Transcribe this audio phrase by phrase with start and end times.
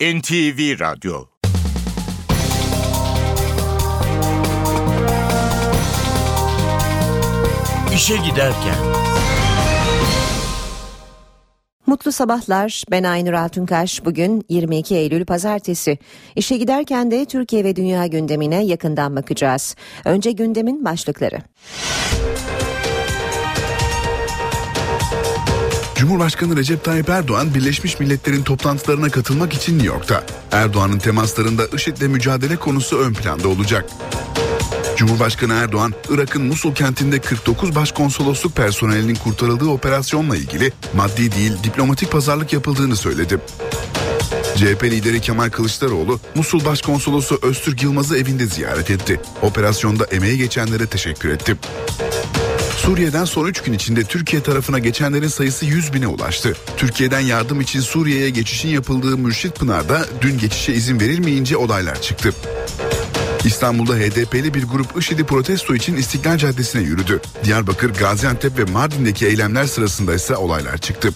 [0.00, 1.24] NTV Radyo
[7.94, 8.74] İşe Giderken
[11.86, 12.84] Mutlu sabahlar.
[12.90, 14.04] Ben Aynur Altunkaş.
[14.04, 15.98] Bugün 22 Eylül Pazartesi.
[16.36, 19.76] İşe giderken de Türkiye ve dünya gündemine yakından bakacağız.
[20.04, 21.38] Önce gündemin başlıkları.
[26.00, 30.24] Cumhurbaşkanı Recep Tayyip Erdoğan Birleşmiş Milletler'in toplantılarına katılmak için New York'ta.
[30.52, 33.90] Erdoğan'ın temaslarında IŞİD'le mücadele konusu ön planda olacak.
[34.96, 42.52] Cumhurbaşkanı Erdoğan, Irak'ın Musul kentinde 49 başkonsolosluk personelinin kurtarıldığı operasyonla ilgili maddi değil diplomatik pazarlık
[42.52, 43.38] yapıldığını söyledi.
[44.56, 49.20] CHP lideri Kemal Kılıçdaroğlu, Musul Başkonsolosu Öztürk Yılmaz'ı evinde ziyaret etti.
[49.42, 51.56] Operasyonda emeği geçenlere teşekkür etti.
[52.90, 56.56] Suriye'den son 3 gün içinde Türkiye tarafına geçenlerin sayısı 100 bine ulaştı.
[56.76, 62.32] Türkiye'den yardım için Suriye'ye geçişin yapıldığı Mürşit Pınar'da dün geçişe izin verilmeyince olaylar çıktı.
[63.44, 67.20] İstanbul'da HDP'li bir grup IŞİD'i protesto için İstiklal Caddesi'ne yürüdü.
[67.44, 71.10] Diyarbakır, Gaziantep ve Mardin'deki eylemler sırasında ise olaylar çıktı.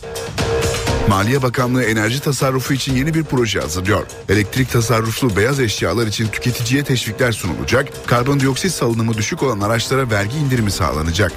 [1.08, 4.06] Maliye Bakanlığı enerji tasarrufu için yeni bir proje hazırlıyor.
[4.28, 10.70] Elektrik tasarruflu beyaz eşyalar için tüketiciye teşvikler sunulacak, karbondioksit salınımı düşük olan araçlara vergi indirimi
[10.70, 11.32] sağlanacak.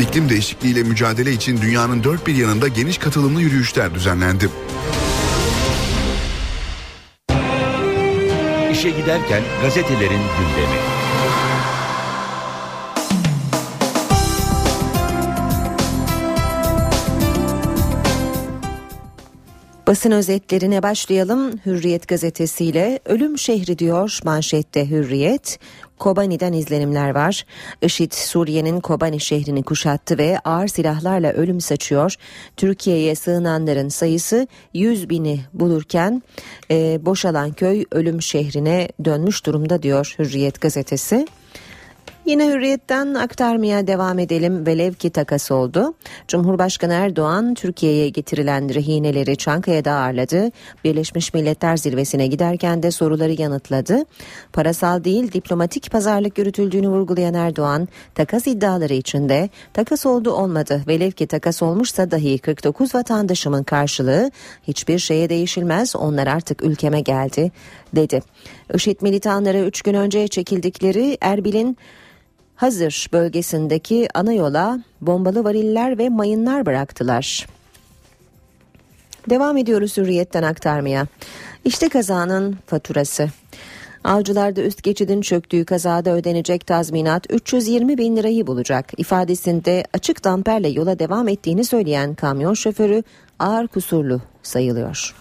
[0.00, 4.48] İklim değişikliğiyle mücadele için dünyanın dört bir yanında geniş katılımlı yürüyüşler düzenlendi.
[8.72, 11.03] İşe Giderken gazetelerin gündemi.
[19.86, 21.58] Basın özetlerine başlayalım.
[21.66, 25.58] Hürriyet gazetesiyle ölüm şehri diyor manşette Hürriyet.
[25.98, 27.46] Kobani'den izlenimler var.
[27.82, 32.14] IŞİD Suriye'nin Kobani şehrini kuşattı ve ağır silahlarla ölüm saçıyor.
[32.56, 36.22] Türkiye'ye sığınanların sayısı 100 bini bulurken
[36.70, 41.26] e, boşalan köy ölüm şehrine dönmüş durumda diyor Hürriyet gazetesi.
[42.26, 44.66] Yine hürriyetten aktarmaya devam edelim.
[44.66, 45.94] Velev ki takas oldu.
[46.28, 50.50] Cumhurbaşkanı Erdoğan Türkiye'ye getirilen rehineleri Çankaya'da ağırladı.
[50.84, 54.04] Birleşmiş Milletler Zirvesi'ne giderken de soruları yanıtladı.
[54.52, 60.82] Parasal değil diplomatik pazarlık yürütüldüğünü vurgulayan Erdoğan takas iddiaları içinde takas oldu olmadı.
[60.88, 64.30] Velev ki takas olmuşsa dahi 49 vatandaşımın karşılığı
[64.68, 67.52] hiçbir şeye değişilmez onlar artık ülkeme geldi
[67.96, 68.22] dedi.
[68.74, 71.76] IŞİD militanları 3 gün önce çekildikleri Erbil'in
[72.56, 77.46] Hazır bölgesindeki ana yola bombalı variller ve mayınlar bıraktılar.
[79.30, 81.06] Devam ediyoruz hürriyetten aktarmaya.
[81.64, 83.28] İşte kazanın faturası.
[84.04, 88.92] Avcılarda üst geçidin çöktüğü kazada ödenecek tazminat 320 bin lirayı bulacak.
[88.96, 93.02] İfadesinde açık damperle yola devam ettiğini söyleyen kamyon şoförü
[93.38, 95.14] ağır kusurlu sayılıyor.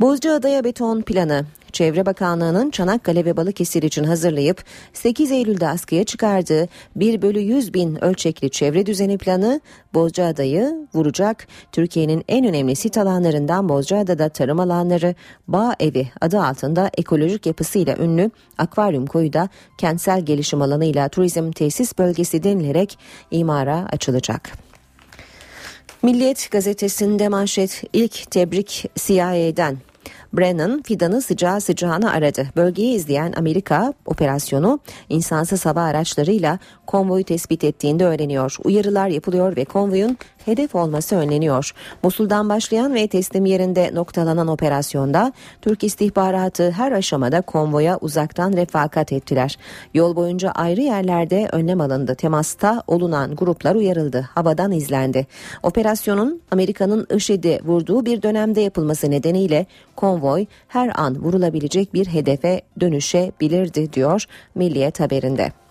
[0.00, 1.44] Bozcaada'ya beton planı
[1.76, 8.04] Çevre Bakanlığı'nın Çanakkale ve Balıkesir için hazırlayıp 8 Eylül'de askıya çıkardığı 1 bölü 100 bin
[8.04, 9.60] ölçekli çevre düzeni planı
[9.94, 11.46] Bozcaada'yı vuracak.
[11.72, 15.14] Türkiye'nin en önemli sit alanlarından Bozcaada'da tarım alanları
[15.48, 19.48] Bağ Evi adı altında ekolojik yapısıyla ünlü akvaryum koyu da
[19.78, 22.98] kentsel gelişim alanıyla turizm tesis bölgesi denilerek
[23.30, 24.52] imara açılacak.
[26.02, 29.78] Milliyet gazetesinde manşet ilk tebrik CIA'den
[30.32, 32.46] Brennan fidanı sıcağı sıcağına aradı.
[32.56, 38.56] Bölgeyi izleyen Amerika operasyonu insansız hava araçlarıyla konvoyu tespit ettiğinde öğreniyor.
[38.64, 41.72] Uyarılar yapılıyor ve konvoyun hedef olması önleniyor.
[42.02, 49.58] Musul'dan başlayan ve teslim yerinde noktalanan operasyonda Türk istihbaratı her aşamada konvoya uzaktan refakat ettiler.
[49.94, 52.14] Yol boyunca ayrı yerlerde önlem alındı.
[52.14, 54.28] Temasta olunan gruplar uyarıldı.
[54.34, 55.26] Havadan izlendi.
[55.62, 63.92] Operasyonun Amerika'nın IŞİD'i vurduğu bir dönemde yapılması nedeniyle konvoy her an vurulabilecek bir hedefe dönüşebilirdi
[63.92, 64.24] diyor
[64.54, 65.65] Milliyet haberinde.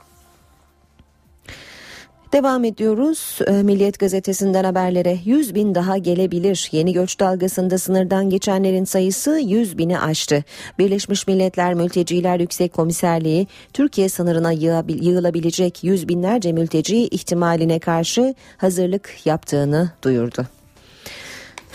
[2.35, 3.39] Devam ediyoruz.
[3.47, 6.69] Ee, Milliyet gazetesinden haberlere 100 bin daha gelebilir.
[6.71, 10.43] Yeni göç dalgasında sınırdan geçenlerin sayısı 100 bini aştı.
[10.79, 14.51] Birleşmiş Milletler Mülteciler Yüksek Komiserliği Türkiye sınırına
[14.87, 20.45] yığılabilecek yüz binlerce mülteci ihtimaline karşı hazırlık yaptığını duyurdu.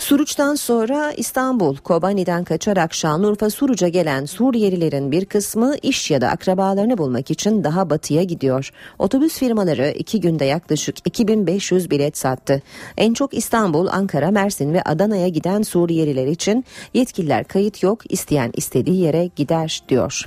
[0.01, 6.97] Suruç'tan sonra İstanbul, Kobani'den kaçarak Şanlıurfa Suruç'a gelen Suriyelilerin bir kısmı iş ya da akrabalarını
[6.97, 8.69] bulmak için daha batıya gidiyor.
[8.99, 12.61] Otobüs firmaları iki günde yaklaşık 2500 bilet sattı.
[12.97, 19.01] En çok İstanbul, Ankara, Mersin ve Adana'ya giden Suriyeliler için yetkililer kayıt yok, isteyen istediği
[19.01, 20.25] yere gider diyor.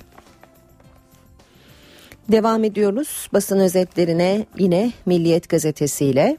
[2.28, 6.38] Devam ediyoruz basın özetlerine yine Milliyet gazetesiyle.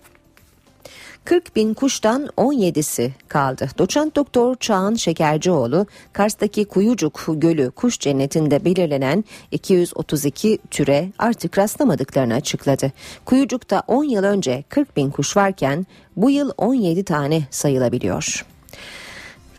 [1.25, 3.69] 40 bin kuştan 17'si kaldı.
[3.77, 12.92] Doçent Doktor Çağan Şekercioğlu, Kars'taki Kuyucuk Gölü kuş cennetinde belirlenen 232 türe artık rastlamadıklarını açıkladı.
[13.25, 15.86] Kuyucuk'ta 10 yıl önce 40 bin kuş varken
[16.16, 18.45] bu yıl 17 tane sayılabiliyor.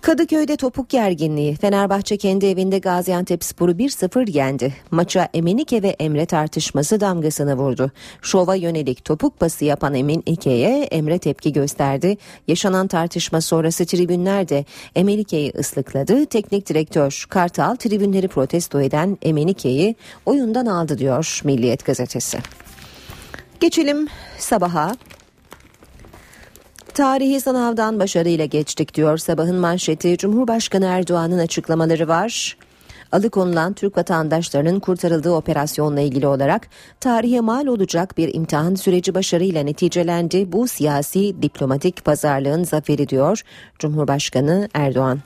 [0.06, 1.56] Kadıköy'de topuk gerginliği.
[1.56, 4.74] Fenerbahçe kendi evinde Gaziantep Sporu 1-0 yendi.
[4.90, 7.90] Maça Emenike ve Emre tartışması damgasını vurdu.
[8.22, 12.16] Şova yönelik topuk pası yapan Emenike'ye Emre tepki gösterdi.
[12.48, 14.64] Yaşanan tartışma sonrası tribünler de
[14.96, 16.26] Emenike'yi ıslıkladı.
[16.26, 22.38] Teknik direktör Kartal tribünleri protesto eden Emenike'yi oyundan aldı diyor Milliyet gazetesi.
[23.60, 24.08] Geçelim
[24.38, 24.92] sabaha.
[26.96, 30.19] Tarihi sınavdan başarıyla geçtik diyor sabahın manşeti.
[30.19, 32.56] Cumhurbaşkanı Erdoğan'ın açıklamaları var.
[33.12, 36.69] Alıkonulan Türk vatandaşlarının kurtarıldığı operasyonla ilgili olarak
[37.00, 40.52] tarihe mal olacak bir imtihan süreci başarıyla neticelendi.
[40.52, 43.42] Bu siyasi diplomatik pazarlığın zaferi diyor
[43.78, 45.20] Cumhurbaşkanı Erdoğan.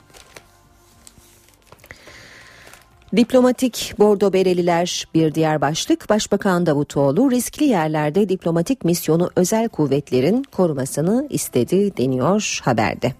[3.15, 11.27] Diplomatik bordo bereliler bir diğer başlık Başbakan Davutoğlu riskli yerlerde diplomatik misyonu özel kuvvetlerin korumasını
[11.29, 13.13] istedi deniyor haberde.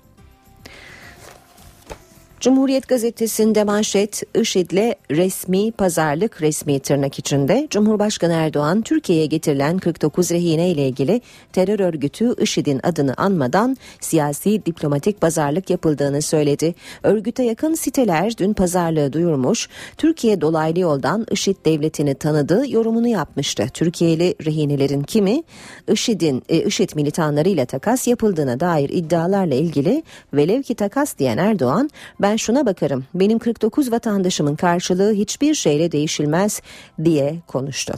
[2.42, 10.70] Cumhuriyet gazetesinde manşet IŞİD'le resmi pazarlık resmi tırnak içinde Cumhurbaşkanı Erdoğan Türkiye'ye getirilen 49 rehine
[10.70, 11.22] ile ilgili
[11.54, 16.76] terör örgütü IŞİD'in adını anmadan siyasi diplomatik pazarlık yapıldığını söyledi.
[17.04, 19.70] Örgüte yakın siteler dün pazarlığı duyurmuş.
[19.98, 23.68] Türkiye dolaylı yoldan IŞİD devletini tanıdığı yorumunu yapmıştı.
[23.74, 25.44] Türkiye'li rehinelerin kimi
[25.92, 30.04] IŞİD'in e, IŞİD militanlarıyla takas yapıldığına dair iddialarla ilgili
[30.34, 31.90] velev ki takas diyen Erdoğan
[32.22, 36.62] ben şuna bakarım benim 49 vatandaşımın karşılığı hiçbir şeyle değişilmez
[37.04, 37.94] diye konuştu.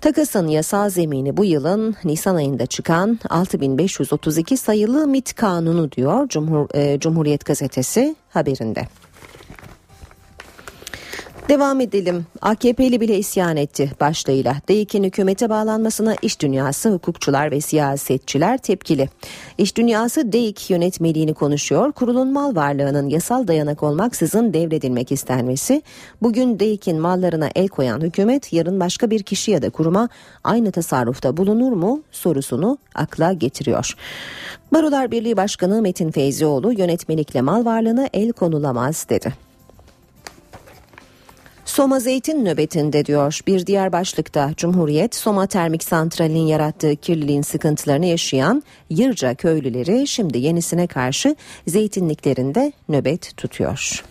[0.00, 7.00] Takasın yasal zemini bu yılın Nisan ayında çıkan 6532 sayılı MIT kanunu diyor Cumhur, e,
[7.00, 8.88] Cumhuriyet gazetesi haberinde.
[11.48, 12.26] Devam edelim.
[12.42, 14.56] AKP'li bile isyan etti başlığıyla.
[14.68, 19.08] DEİK'in hükümete bağlanmasına iş dünyası, hukukçular ve siyasetçiler tepkili.
[19.58, 21.92] İş dünyası DEİK yönetmeliğini konuşuyor.
[21.92, 25.82] Kurulun mal varlığının yasal dayanak olmaksızın devredilmek istenmesi.
[26.22, 30.08] Bugün DEİK'in mallarına el koyan hükümet yarın başka bir kişi ya da kuruma
[30.44, 33.94] aynı tasarrufta bulunur mu sorusunu akla getiriyor.
[34.72, 39.45] Barolar Birliği Başkanı Metin Feyzioğlu yönetmelikle mal varlığına el konulamaz dedi.
[41.76, 43.40] Soma zeytin nöbetinde diyor.
[43.46, 50.86] Bir diğer başlıkta Cumhuriyet Soma Termik Santrali'nin yarattığı kirliliğin sıkıntılarını yaşayan Yırca köylüleri şimdi yenisine
[50.86, 51.36] karşı
[51.66, 54.04] zeytinliklerinde nöbet tutuyor.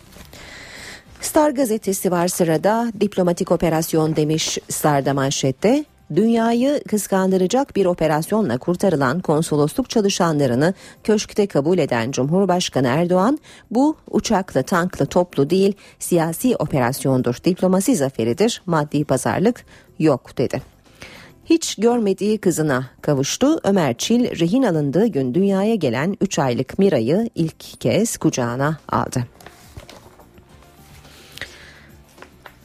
[1.21, 2.91] Star gazetesi var sırada.
[3.01, 5.85] Diplomatik operasyon demiş Star'da manşette
[6.15, 10.73] dünyayı kıskandıracak bir operasyonla kurtarılan konsolosluk çalışanlarını
[11.03, 13.39] köşkte kabul eden Cumhurbaşkanı Erdoğan
[13.71, 19.65] bu uçaklı tanklı toplu değil siyasi operasyondur diplomasi zaferidir maddi pazarlık
[19.99, 20.75] yok dedi.
[21.45, 23.59] Hiç görmediği kızına kavuştu.
[23.63, 29.34] Ömer Çil rehin alındığı gün dünyaya gelen 3 aylık Mira'yı ilk kez kucağına aldı.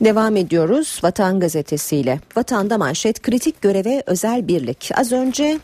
[0.01, 2.21] Devam ediyoruz Vatan Gazetesi'yle.
[2.37, 4.91] Vatan'da manşet kritik göreve özel birlik.
[4.97, 5.59] Az önce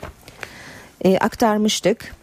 [1.05, 2.15] e, aktarmıştık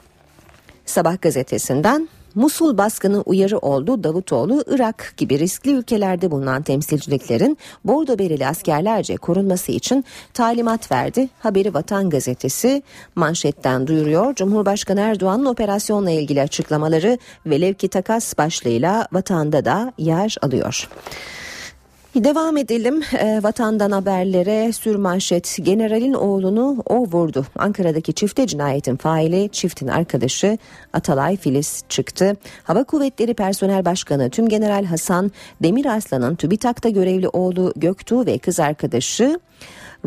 [0.85, 2.09] Sabah gazetesinden.
[2.35, 9.71] Musul baskını uyarı oldu Davutoğlu Irak gibi riskli ülkelerde bulunan temsilciliklerin bordo bereli askerlerce korunması
[9.71, 11.29] için talimat verdi.
[11.39, 12.83] Haberi Vatan Gazetesi
[13.15, 14.35] manşetten duyuruyor.
[14.35, 20.87] Cumhurbaşkanı Erdoğan'ın operasyonla ilgili açıklamaları velev ki takas başlığıyla vatanda da yer alıyor.
[22.15, 27.45] Devam edelim e, vatandan haberlere sürmanşet generalin oğlunu o vurdu.
[27.55, 30.57] Ankara'daki çifte cinayetin faili çiftin arkadaşı
[30.93, 32.35] Atalay Filiz çıktı.
[32.63, 35.31] Hava Kuvvetleri Personel Başkanı Tüm General Hasan
[35.63, 39.39] Demirarslan'ın TÜBİTAK'ta görevli oğlu Göktuğ ve kız arkadaşı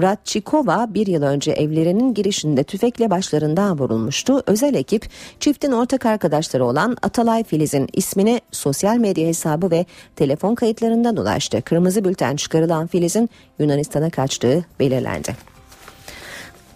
[0.02, 4.42] Radçikova bir yıl önce evlerinin girişinde tüfekle başlarından vurulmuştu.
[4.46, 5.08] Özel ekip
[5.40, 9.86] çiftin ortak arkadaşları olan Atalay Filiz'in ismine sosyal medya hesabı ve
[10.16, 11.62] telefon kayıtlarından ulaştı.
[11.62, 15.36] Kırmızı bülten çıkarılan Filiz'in Yunanistan'a kaçtığı belirlendi.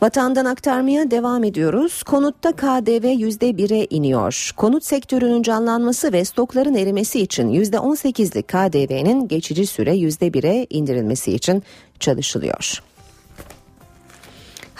[0.03, 2.03] Vatandan aktarmaya devam ediyoruz.
[2.03, 4.51] Konutta KDV %1'e iniyor.
[4.57, 11.63] Konut sektörünün canlanması ve stokların erimesi için %18'lik KDV'nin geçici süre %1'e indirilmesi için
[12.01, 12.90] çalışılıyor.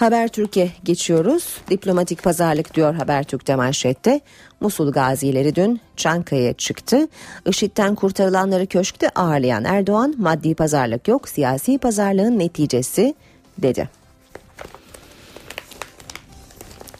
[0.01, 1.57] Habertürk'e geçiyoruz.
[1.69, 4.21] Diplomatik pazarlık diyor Habertürk'te manşette.
[4.59, 7.07] Musul gazileri dün Çankaya'ya çıktı.
[7.45, 13.15] IŞİD'den kurtarılanları köşkte ağırlayan Erdoğan maddi pazarlık yok siyasi pazarlığın neticesi
[13.57, 13.89] dedi.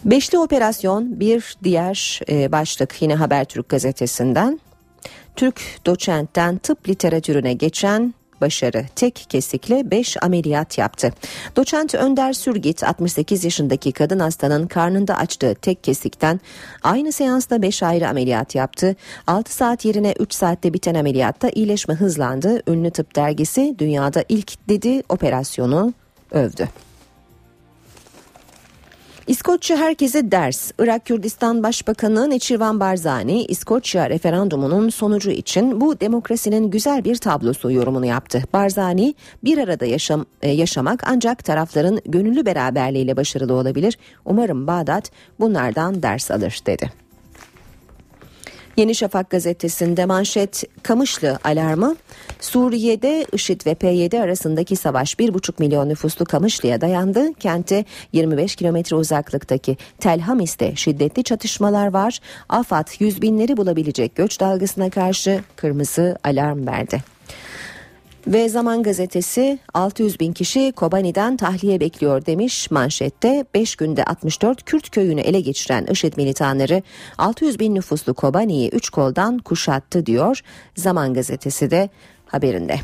[0.05, 4.59] Beşli operasyon bir diğer e, başlık yine Habertürk gazetesinden.
[5.35, 11.13] Türk doçentten tıp literatürüne geçen başarı tek kesikle 5 ameliyat yaptı.
[11.55, 16.39] Doçent Önder Sürgit 68 yaşındaki kadın hastanın karnında açtığı tek kesikten
[16.83, 18.95] aynı seansta 5 ayrı ameliyat yaptı.
[19.27, 22.61] 6 saat yerine 3 saatte biten ameliyatta iyileşme hızlandı.
[22.67, 25.93] Ünlü tıp dergisi dünyada ilk dedi operasyonu
[26.31, 26.69] övdü.
[29.27, 30.71] İskoçya herkese ders.
[30.79, 38.05] Irak Kürdistan Başbakanı Neçirvan Barzani, İskoçya referandumunun sonucu için bu demokrasinin güzel bir tablosu yorumunu
[38.05, 38.43] yaptı.
[38.53, 43.97] Barzani, bir arada yaşam, e, yaşamak ancak tarafların gönüllü beraberliğiyle başarılı olabilir.
[44.25, 47.00] Umarım Bağdat bunlardan ders alır dedi.
[48.77, 51.95] Yeni Şafak gazetesinde manşet Kamışlı alarmı
[52.39, 57.33] Suriye'de IŞİD ve PYD arasındaki savaş 1,5 milyon nüfuslu Kamışlı'ya dayandı.
[57.33, 62.19] Kente 25 kilometre uzaklıktaki Tel Hamis'te şiddetli çatışmalar var.
[62.49, 67.03] AFAD yüz binleri bulabilecek göç dalgasına karşı kırmızı alarm verdi.
[68.27, 74.89] Ve Zaman Gazetesi 600 bin kişi Kobani'den tahliye bekliyor demiş manşette 5 günde 64 Kürt
[74.89, 76.81] köyünü ele geçiren IŞİD militanları
[77.17, 80.41] 600 bin nüfuslu Kobani'yi 3 koldan kuşattı diyor
[80.75, 81.89] Zaman Gazetesi de
[82.25, 82.79] haberinde.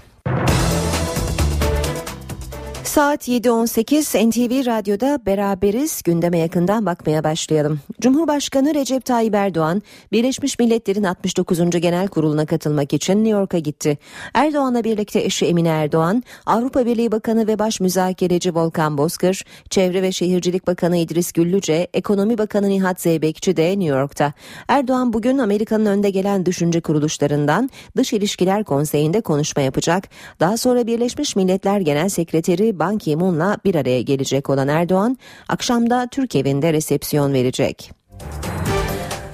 [2.97, 6.01] Saat 7.18 NTV Radyo'da beraberiz.
[6.01, 7.79] Gündeme yakından bakmaya başlayalım.
[8.01, 11.69] Cumhurbaşkanı Recep Tayyip Erdoğan, Birleşmiş Milletler'in 69.
[11.69, 13.97] Genel Kurulu'na katılmak için New York'a gitti.
[14.33, 20.11] Erdoğan'la birlikte eşi Emine Erdoğan, Avrupa Birliği Bakanı ve Baş Müzakereci Volkan Bozkır, Çevre ve
[20.11, 24.33] Şehircilik Bakanı İdris Güllüce, Ekonomi Bakanı Nihat Zeybekçi de New York'ta.
[24.67, 30.09] Erdoğan bugün Amerika'nın önde gelen düşünce kuruluşlarından Dış İlişkiler Konseyi'nde konuşma yapacak.
[30.39, 35.17] Daha sonra Birleşmiş Milletler Genel Sekreteri Ban Ki-moon'la bir araya gelecek olan Erdoğan,
[35.47, 37.91] akşamda Türk evinde resepsiyon verecek.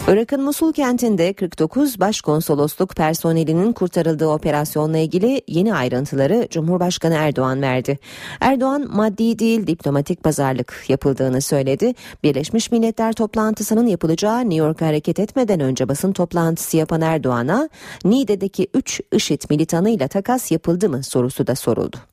[0.07, 7.99] Irak'ın Musul kentinde 49 başkonsolosluk personelinin kurtarıldığı operasyonla ilgili yeni ayrıntıları Cumhurbaşkanı Erdoğan verdi.
[8.41, 11.93] Erdoğan maddi değil diplomatik pazarlık yapıldığını söyledi.
[12.23, 17.69] Birleşmiş Milletler toplantısının yapılacağı New York'a hareket etmeden önce basın toplantısı yapan Erdoğan'a
[18.05, 22.12] Niğde'deki 3 IŞİD militanıyla takas yapıldı mı sorusu da soruldu.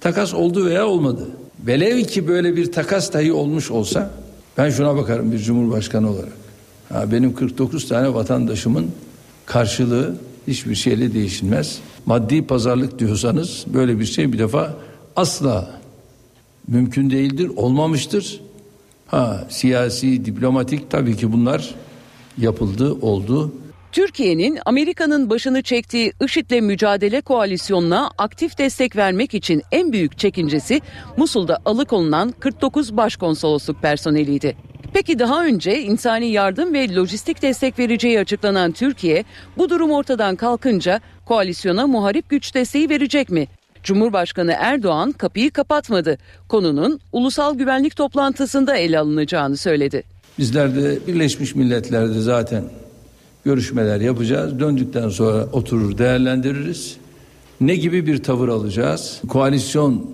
[0.00, 1.28] Takas oldu veya olmadı.
[1.66, 4.10] Velev ki böyle bir takas dahi olmuş olsa
[4.58, 6.32] ben şuna bakarım bir cumhurbaşkanı olarak.
[6.88, 8.90] Ha, benim 49 tane vatandaşımın
[9.46, 10.16] karşılığı
[10.46, 11.78] hiçbir şeyle değişilmez.
[12.06, 14.74] Maddi pazarlık diyorsanız böyle bir şey bir defa
[15.16, 15.70] asla
[16.68, 18.40] mümkün değildir, olmamıştır.
[19.06, 21.74] Ha siyasi, diplomatik tabii ki bunlar
[22.38, 23.52] yapıldı, oldu.
[23.92, 30.80] Türkiye'nin Amerika'nın başını çektiği IŞİD'le mücadele koalisyonuna aktif destek vermek için en büyük çekincesi
[31.16, 34.56] Musul'da alıkonulan 49 başkonsolosluk personeliydi.
[34.92, 39.24] Peki daha önce insani yardım ve lojistik destek vereceği açıklanan Türkiye
[39.58, 43.46] bu durum ortadan kalkınca koalisyona muharip güç desteği verecek mi?
[43.82, 46.18] Cumhurbaşkanı Erdoğan kapıyı kapatmadı.
[46.48, 50.02] Konunun ulusal güvenlik toplantısında ele alınacağını söyledi.
[50.38, 52.64] Bizler de Birleşmiş Milletler'de zaten
[53.44, 54.60] görüşmeler yapacağız.
[54.60, 56.96] Döndükten sonra oturur değerlendiririz.
[57.60, 59.20] Ne gibi bir tavır alacağız?
[59.28, 60.10] Koalisyon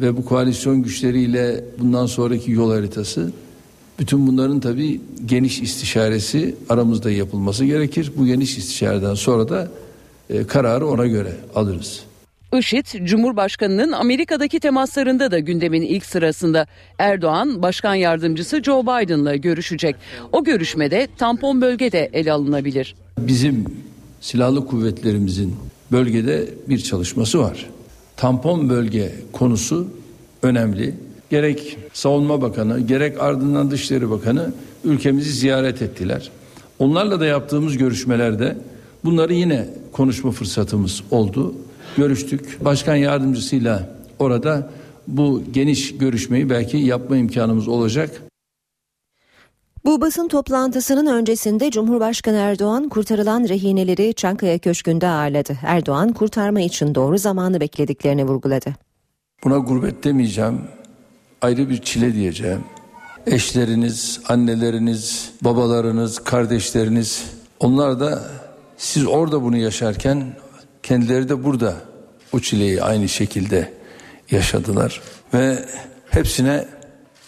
[0.00, 3.32] ve bu koalisyon güçleriyle bundan sonraki yol haritası
[3.98, 8.12] bütün bunların tabii geniş istişaresi aramızda yapılması gerekir.
[8.16, 9.68] Bu geniş istişareden sonra da
[10.30, 12.02] e, kararı ona göre alırız.
[12.58, 16.66] IŞİD, Cumhurbaşkanı'nın Amerika'daki temaslarında da gündemin ilk sırasında.
[16.98, 19.96] Erdoğan, Başkan Yardımcısı Joe Biden'la görüşecek.
[20.32, 22.94] O görüşmede tampon bölgede ele alınabilir.
[23.18, 23.64] Bizim
[24.20, 25.56] silahlı kuvvetlerimizin
[25.92, 27.70] bölgede bir çalışması var.
[28.16, 29.88] Tampon bölge konusu
[30.42, 30.94] önemli.
[31.30, 34.52] Gerek Savunma Bakanı, gerek ardından Dışişleri Bakanı
[34.84, 36.30] ülkemizi ziyaret ettiler.
[36.78, 38.56] Onlarla da yaptığımız görüşmelerde
[39.04, 41.54] bunları yine konuşma fırsatımız oldu
[41.96, 42.64] görüştük.
[42.64, 44.70] Başkan yardımcısıyla orada
[45.06, 48.22] bu geniş görüşmeyi belki yapma imkanımız olacak.
[49.84, 55.58] Bu basın toplantısının öncesinde Cumhurbaşkanı Erdoğan kurtarılan rehineleri Çankaya Köşkü'nde ağırladı.
[55.62, 58.74] Erdoğan kurtarma için doğru zamanı beklediklerini vurguladı.
[59.44, 60.60] Buna gurbet demeyeceğim,
[61.40, 62.60] ayrı bir çile diyeceğim.
[63.26, 67.24] Eşleriniz, anneleriniz, babalarınız, kardeşleriniz
[67.60, 68.24] onlar da
[68.76, 70.36] siz orada bunu yaşarken
[70.84, 71.74] kendileri de burada
[72.32, 73.72] o çileyi aynı şekilde
[74.30, 75.00] yaşadılar
[75.34, 75.64] ve
[76.10, 76.64] hepsine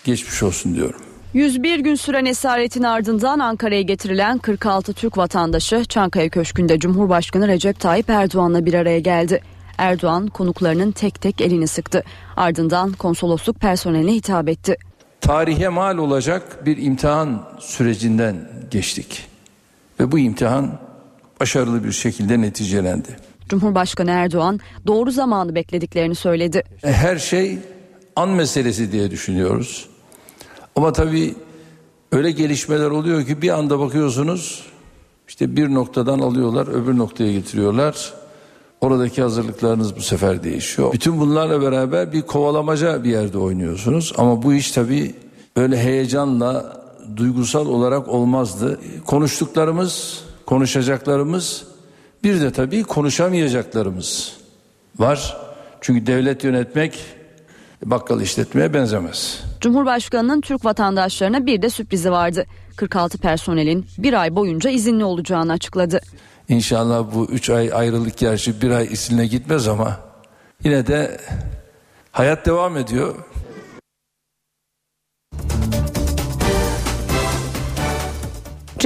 [0.05, 1.01] geçmiş olsun diyorum.
[1.35, 8.11] 101 gün süren esaretin ardından Ankara'ya getirilen 46 Türk vatandaşı Çankaya Köşkü'nde Cumhurbaşkanı Recep Tayyip
[8.11, 9.41] Erdoğan'la bir araya geldi.
[9.79, 12.05] Erdoğan konuklarının tek tek elini sıktı.
[12.37, 14.77] Ardından konsolosluk personeline hitap etti.
[15.21, 19.27] tarihe mal olacak bir imtihan sürecinden geçtik.
[20.01, 20.79] Ve bu imtihan
[21.41, 23.26] başarılı bir şekilde neticelendi.
[23.49, 26.63] Cumhurbaşkanı Erdoğan doğru zamanı beklediklerini söyledi.
[26.85, 27.59] E, Her şey
[28.17, 29.89] an meselesi diye düşünüyoruz.
[30.77, 31.35] Ama tabii
[32.13, 34.63] öyle gelişmeler oluyor ki bir anda bakıyorsunuz
[35.29, 38.13] işte bir noktadan alıyorlar öbür noktaya getiriyorlar.
[38.81, 40.93] Oradaki hazırlıklarınız bu sefer değişiyor.
[40.93, 44.13] Bütün bunlarla beraber bir kovalamaca bir yerde oynuyorsunuz.
[44.19, 45.15] Ama bu iş tabii
[45.57, 46.83] öyle heyecanla
[47.17, 48.81] duygusal olarak olmazdı.
[49.07, 51.65] Konuştuklarımız, konuşacaklarımız
[52.25, 54.37] bir de tabii konuşamayacaklarımız
[54.99, 55.37] var.
[55.81, 56.99] Çünkü devlet yönetmek
[57.85, 59.41] bakkal işletmeye benzemez.
[59.61, 62.45] Cumhurbaşkanının Türk vatandaşlarına bir de sürprizi vardı.
[62.77, 66.01] 46 personelin bir ay boyunca izinli olacağını açıkladı.
[66.49, 70.01] İnşallah bu üç ay ayrılık gerçi bir ay isiline gitmez ama
[70.65, 71.21] yine de
[72.13, 73.15] hayat devam ediyor.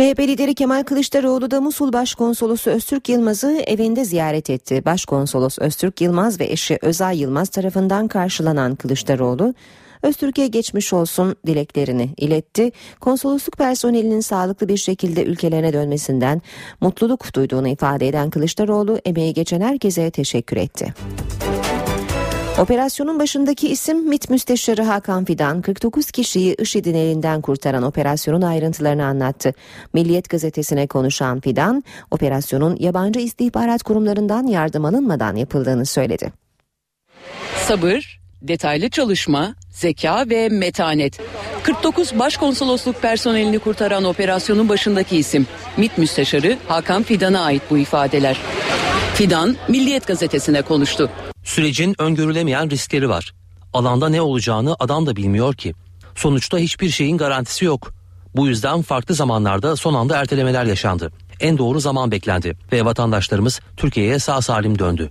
[0.01, 4.85] CHP lideri Kemal Kılıçdaroğlu da Musul Başkonsolosu Öztürk Yılmaz'ı evinde ziyaret etti.
[4.85, 9.55] Başkonsolos Öztürk Yılmaz ve eşi Özay Yılmaz tarafından karşılanan Kılıçdaroğlu,
[10.03, 12.73] Öztürk'e geçmiş olsun dileklerini iletti.
[13.01, 16.43] Konsolosluk personelinin sağlıklı bir şekilde ülkelerine dönmesinden
[16.81, 20.95] mutluluk duyduğunu ifade eden Kılıçdaroğlu emeği geçen herkese teşekkür etti.
[22.61, 29.53] Operasyonun başındaki isim MİT Müsteşarı Hakan Fidan 49 kişiyi IŞİD'in elinden kurtaran operasyonun ayrıntılarını anlattı.
[29.93, 36.33] Milliyet gazetesine konuşan Fidan, operasyonun yabancı istihbarat kurumlarından yardım alınmadan yapıldığını söyledi.
[37.67, 41.21] Sabır, detaylı çalışma, zeka ve metanet.
[41.63, 48.41] 49 başkonsolosluk personelini kurtaran operasyonun başındaki isim MİT Müsteşarı Hakan Fidan'a ait bu ifadeler.
[49.15, 51.11] Fidan, Milliyet gazetesine konuştu.
[51.45, 53.33] Sürecin öngörülemeyen riskleri var.
[53.73, 55.75] Alanda ne olacağını adam da bilmiyor ki.
[56.15, 57.93] Sonuçta hiçbir şeyin garantisi yok.
[58.37, 61.13] Bu yüzden farklı zamanlarda son anda ertelemeler yaşandı.
[61.41, 65.11] En doğru zaman beklendi ve vatandaşlarımız Türkiye'ye sağ salim döndü.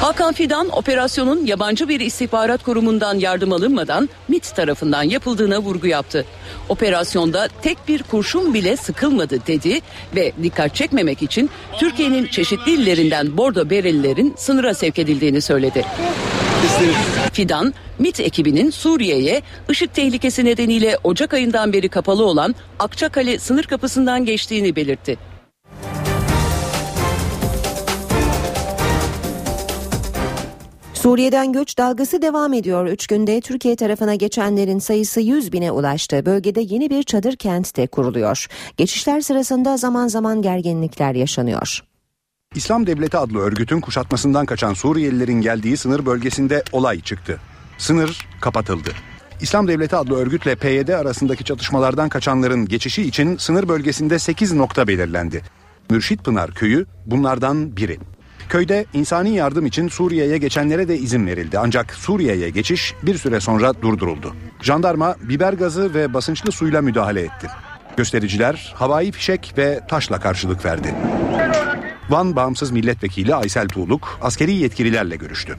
[0.00, 6.24] Hakan Fidan operasyonun yabancı bir istihbarat kurumundan yardım alınmadan MIT tarafından yapıldığına vurgu yaptı.
[6.68, 9.80] Operasyonda tek bir kurşun bile sıkılmadı dedi
[10.16, 15.84] ve dikkat çekmemek için Türkiye'nin çeşitli illerinden bordo berelilerin sınıra sevk edildiğini söyledi.
[17.32, 24.24] Fidan, MIT ekibinin Suriye'ye IŞİD tehlikesi nedeniyle Ocak ayından beri kapalı olan Akçakale sınır kapısından
[24.24, 25.29] geçtiğini belirtti.
[31.02, 32.86] Suriye'den göç dalgası devam ediyor.
[32.86, 36.26] Üç günde Türkiye tarafına geçenlerin sayısı 100 bine ulaştı.
[36.26, 38.46] Bölgede yeni bir çadır kent de kuruluyor.
[38.76, 41.80] Geçişler sırasında zaman zaman gerginlikler yaşanıyor.
[42.54, 47.40] İslam Devleti adlı örgütün kuşatmasından kaçan Suriyelilerin geldiği sınır bölgesinde olay çıktı.
[47.78, 48.90] Sınır kapatıldı.
[49.40, 55.42] İslam Devleti adlı örgütle PYD arasındaki çatışmalardan kaçanların geçişi için sınır bölgesinde 8 nokta belirlendi.
[55.90, 57.98] Mürşit Pınar köyü bunlardan biri.
[58.50, 61.58] Köyde insani yardım için Suriye'ye geçenlere de izin verildi.
[61.58, 64.34] Ancak Suriye'ye geçiş bir süre sonra durduruldu.
[64.62, 67.46] Jandarma biber gazı ve basınçlı suyla müdahale etti.
[67.96, 70.94] Göstericiler havai fişek ve taşla karşılık verdi.
[72.10, 75.56] Van Bağımsız Milletvekili Aysel Tuğluk askeri yetkililerle görüştü.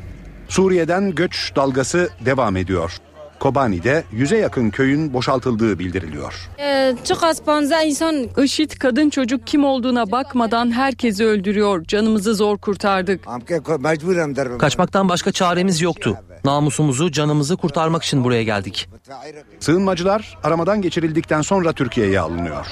[0.48, 2.98] Suriye'den göç dalgası devam ediyor.
[3.42, 6.50] Kobani'de yüze yakın köyün boşaltıldığı bildiriliyor.
[6.60, 11.86] Ee, çok az panza insan IŞİD kadın çocuk kim olduğuna bakmadan herkesi öldürüyor.
[11.86, 13.28] Canımızı zor kurtardık.
[14.60, 16.18] Kaçmaktan başka çaremiz yoktu.
[16.44, 18.90] Namusumuzu, canımızı kurtarmak için buraya geldik.
[19.60, 22.66] Sığınmacılar aramadan geçirildikten sonra Türkiye'ye alınıyor.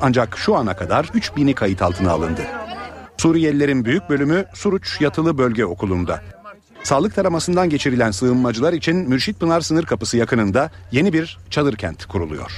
[0.00, 2.42] Ancak şu ana kadar 3000'i kayıt altına alındı.
[3.16, 6.20] Suriyelilerin büyük bölümü Suruç Yatılı Bölge Okulu'nda.
[6.84, 12.52] Sağlık taramasından geçirilen sığınmacılar için Mürşit Pınar sınır kapısı yakınında yeni bir çadır kent kuruluyor.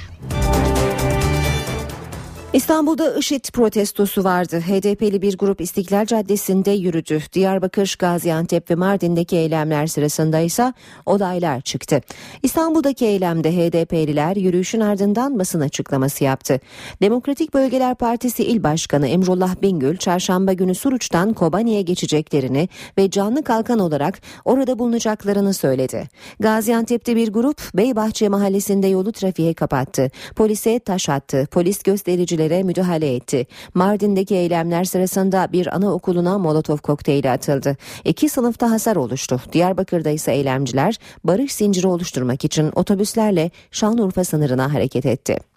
[2.57, 4.61] İstanbul'da IŞİD protestosu vardı.
[4.61, 7.23] HDP'li bir grup İstiklal Caddesi'nde yürüdü.
[7.33, 10.73] Diyarbakır, Gaziantep ve Mardin'deki eylemler sırasında ise
[11.07, 12.01] olaylar çıktı.
[12.43, 16.61] İstanbul'daki eylemde HDP'liler yürüyüşün ardından basın açıklaması yaptı.
[17.03, 23.79] Demokratik Bölgeler Partisi İl Başkanı Emrullah Bingül, çarşamba günü Suruç'tan Kobani'ye geçeceklerini ve canlı kalkan
[23.79, 26.09] olarak orada bulunacaklarını söyledi.
[26.41, 30.11] Gaziantep'te bir grup Beybahçe mahallesinde yolu trafiğe kapattı.
[30.37, 31.47] Polise taş attı.
[31.51, 33.47] Polis göstericileri müdahale etti.
[33.75, 37.77] Mardin'deki eylemler sırasında bir anaokuluna molotof kokteyli atıldı.
[38.05, 39.41] İki sınıfta hasar oluştu.
[39.53, 45.56] Diyarbakır'da ise eylemciler barış zinciri oluşturmak için otobüslerle Şanlıurfa sınırına hareket etti.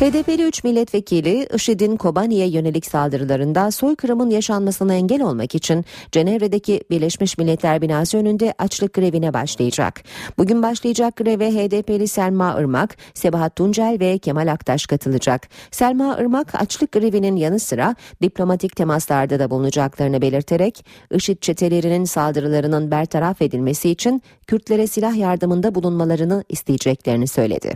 [0.00, 7.82] HDP'li 3 milletvekili IŞİD'in Kobani'ye yönelik saldırılarında soykırımın yaşanmasına engel olmak için Cenevre'deki Birleşmiş Milletler
[7.82, 10.02] binası önünde açlık grevine başlayacak.
[10.38, 15.48] Bugün başlayacak greve HDP'li Selma Irmak, Sebahat Tuncel ve Kemal Aktaş katılacak.
[15.70, 23.42] Selma Irmak açlık grevinin yanı sıra diplomatik temaslarda da bulunacaklarını belirterek IŞİD çetelerinin saldırılarının bertaraf
[23.42, 27.74] edilmesi için Kürtlere silah yardımında bulunmalarını isteyeceklerini söyledi.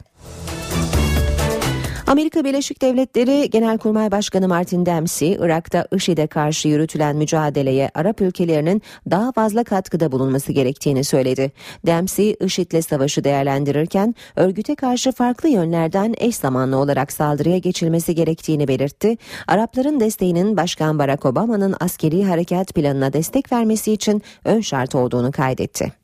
[2.07, 9.33] Amerika Birleşik Devletleri Genelkurmay Başkanı Martin Dempsey, Irak'ta IŞİD'e karşı yürütülen mücadeleye Arap ülkelerinin daha
[9.33, 11.53] fazla katkıda bulunması gerektiğini söyledi.
[11.87, 19.17] Dempsey, IŞİD'le savaşı değerlendirirken örgüte karşı farklı yönlerden eş zamanlı olarak saldırıya geçilmesi gerektiğini belirtti.
[19.49, 26.04] Arapların desteğinin Başkan Barack Obama'nın askeri harekat planına destek vermesi için ön şart olduğunu kaydetti.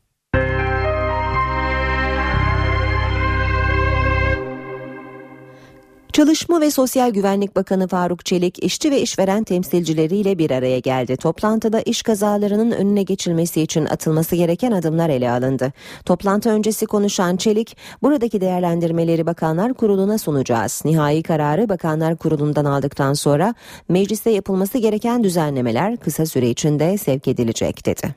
[6.12, 11.16] Çalışma ve Sosyal Güvenlik Bakanı Faruk Çelik işçi ve işveren temsilcileriyle bir araya geldi.
[11.16, 15.72] Toplantıda iş kazalarının önüne geçilmesi için atılması gereken adımlar ele alındı.
[16.04, 20.82] Toplantı öncesi konuşan Çelik, buradaki değerlendirmeleri Bakanlar Kurulu'na sunacağız.
[20.84, 23.54] Nihai kararı Bakanlar Kurulu'ndan aldıktan sonra
[23.88, 28.14] mecliste yapılması gereken düzenlemeler kısa süre içinde sevk edilecek dedi.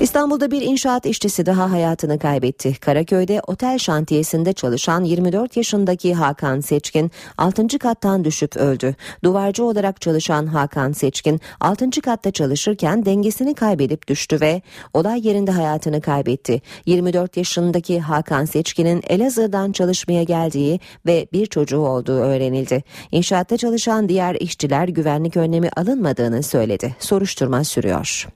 [0.00, 2.80] İstanbul'da bir inşaat işçisi daha hayatını kaybetti.
[2.80, 7.78] Karaköy'de otel şantiyesinde çalışan 24 yaşındaki Hakan Seçkin 6.
[7.78, 8.94] kattan düşüp öldü.
[9.24, 11.90] Duvarcı olarak çalışan Hakan Seçkin 6.
[11.90, 14.62] katta çalışırken dengesini kaybedip düştü ve
[14.94, 16.62] olay yerinde hayatını kaybetti.
[16.86, 22.84] 24 yaşındaki Hakan Seçkin'in Elazığ'dan çalışmaya geldiği ve bir çocuğu olduğu öğrenildi.
[23.12, 26.96] İnşaatta çalışan diğer işçiler güvenlik önlemi alınmadığını söyledi.
[26.98, 28.28] Soruşturma sürüyor.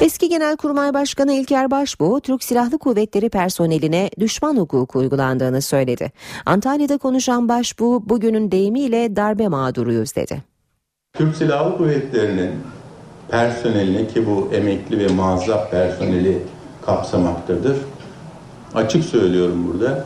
[0.00, 6.12] Eski Genelkurmay Başkanı İlker Başbuğ, Türk Silahlı Kuvvetleri personeline düşman hukuku uygulandığını söyledi.
[6.46, 10.42] Antalya'da konuşan Başbuğ, bugünün deyimiyle darbe mağduruyuz dedi.
[11.12, 12.50] Türk Silahlı Kuvvetleri'nin
[13.30, 16.42] personeline ki bu emekli ve muazzaf personeli
[16.86, 17.76] kapsamaktadır.
[18.74, 20.04] Açık söylüyorum burada.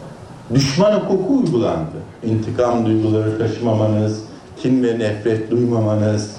[0.55, 1.97] Düşman hukuku uygulandı.
[2.25, 4.25] İntikam duyguları taşımamanız,
[4.63, 6.37] kin ve nefret duymamanız,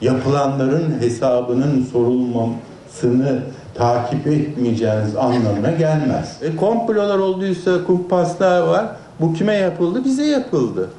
[0.00, 1.82] yapılanların hesabının
[3.02, 3.42] sorulmamasını
[3.74, 6.38] takip etmeyeceğiniz anlamına gelmez.
[6.42, 8.86] E, komplolar olduysa, kumpaslar var.
[9.20, 10.04] Bu kime yapıldı?
[10.04, 10.90] Bize yapıldı.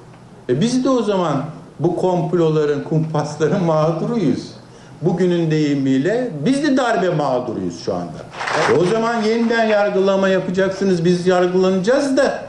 [0.50, 1.44] E, biz de o zaman
[1.80, 4.54] bu komploların, kumpasların mağduruyuz.
[5.02, 8.18] Bugünün deyimiyle biz de darbe mağduruyuz şu anda.
[8.72, 12.44] E, o zaman yeniden yargılama yapacaksınız, biz yargılanacağız da.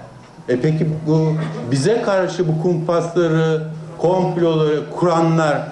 [0.48, 1.32] E peki bu
[1.70, 3.62] bize karşı bu kumpasları,
[3.98, 5.62] komploları kuranlar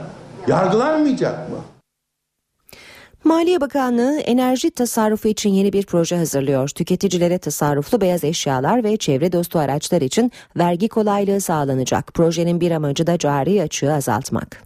[0.49, 1.57] yargılanmayacak mı?
[3.25, 6.69] Maliye Bakanlığı enerji tasarrufu için yeni bir proje hazırlıyor.
[6.69, 12.15] Tüketicilere tasarruflu beyaz eşyalar ve çevre dostu araçlar için vergi kolaylığı sağlanacak.
[12.15, 14.63] Projenin bir amacı da cari açığı azaltmak.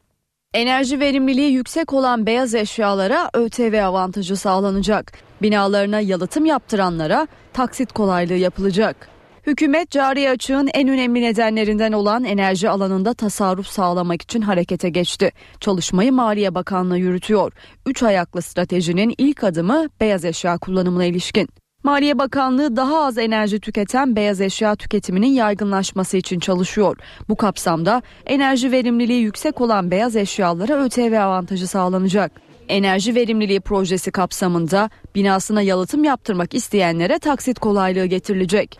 [0.54, 5.12] Enerji verimliliği yüksek olan beyaz eşyalara ÖTV avantajı sağlanacak.
[5.42, 9.08] Binalarına yalıtım yaptıranlara taksit kolaylığı yapılacak.
[9.46, 15.32] Hükümet cari açığın en önemli nedenlerinden olan enerji alanında tasarruf sağlamak için harekete geçti.
[15.60, 17.52] Çalışmayı Maliye Bakanlığı yürütüyor.
[17.86, 21.48] Üç ayaklı stratejinin ilk adımı beyaz eşya kullanımına ilişkin.
[21.84, 26.96] Maliye Bakanlığı daha az enerji tüketen beyaz eşya tüketiminin yaygınlaşması için çalışıyor.
[27.28, 32.32] Bu kapsamda enerji verimliliği yüksek olan beyaz eşyalara ÖTV avantajı sağlanacak.
[32.68, 38.78] Enerji verimliliği projesi kapsamında binasına yalıtım yaptırmak isteyenlere taksit kolaylığı getirilecek.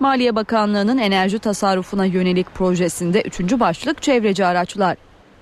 [0.00, 4.96] Maliye Bakanlığı'nın enerji tasarrufuna yönelik projesinde üçüncü başlık çevreci araçlar.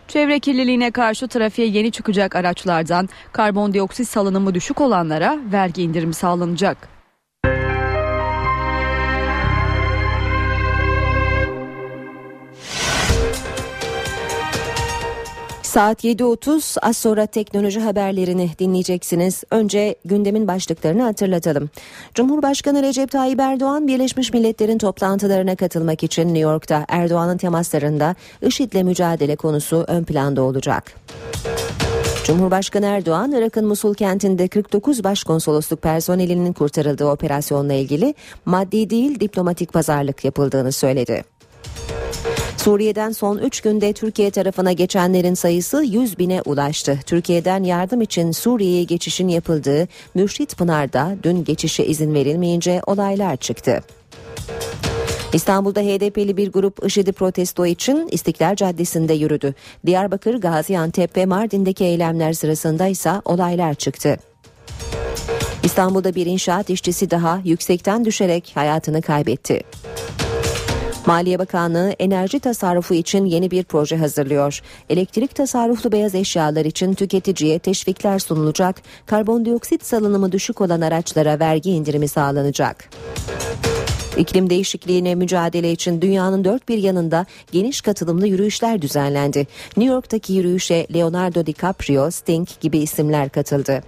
[0.08, 6.88] Çevre kirliliğine karşı trafiğe yeni çıkacak araçlardan karbondioksit salınımı düşük olanlara vergi indirimi sağlanacak.
[15.72, 19.44] Saat 7.30 az sonra teknoloji haberlerini dinleyeceksiniz.
[19.50, 21.70] Önce gündemin başlıklarını hatırlatalım.
[22.14, 29.36] Cumhurbaşkanı Recep Tayyip Erdoğan Birleşmiş Milletler'in toplantılarına katılmak için New York'ta Erdoğan'ın temaslarında IŞİD'le mücadele
[29.36, 30.94] konusu ön planda olacak.
[32.24, 40.24] Cumhurbaşkanı Erdoğan, Irak'ın Musul kentinde 49 başkonsolosluk personelinin kurtarıldığı operasyonla ilgili maddi değil diplomatik pazarlık
[40.24, 41.24] yapıldığını söyledi.
[42.62, 46.98] Suriye'den son 3 günde Türkiye tarafına geçenlerin sayısı 100 bine ulaştı.
[47.06, 53.82] Türkiye'den yardım için Suriye'ye geçişin yapıldığı Mürşit Pınar'da dün geçişe izin verilmeyince olaylar çıktı.
[55.32, 59.54] İstanbul'da HDP'li bir grup IŞİD'i protesto için İstiklal Caddesi'nde yürüdü.
[59.86, 64.16] Diyarbakır, Gaziantep ve Mardin'deki eylemler sırasında ise olaylar çıktı.
[65.62, 69.62] İstanbul'da bir inşaat işçisi daha yüksekten düşerek hayatını kaybetti.
[71.06, 74.60] Maliye Bakanlığı enerji tasarrufu için yeni bir proje hazırlıyor.
[74.90, 82.08] Elektrik tasarruflu beyaz eşyalar için tüketiciye teşvikler sunulacak, karbondioksit salınımı düşük olan araçlara vergi indirimi
[82.08, 82.90] sağlanacak.
[84.16, 89.46] İklim değişikliğine mücadele için dünyanın dört bir yanında geniş katılımlı yürüyüşler düzenlendi.
[89.76, 93.82] New York'taki yürüyüşe Leonardo DiCaprio, Sting gibi isimler katıldı.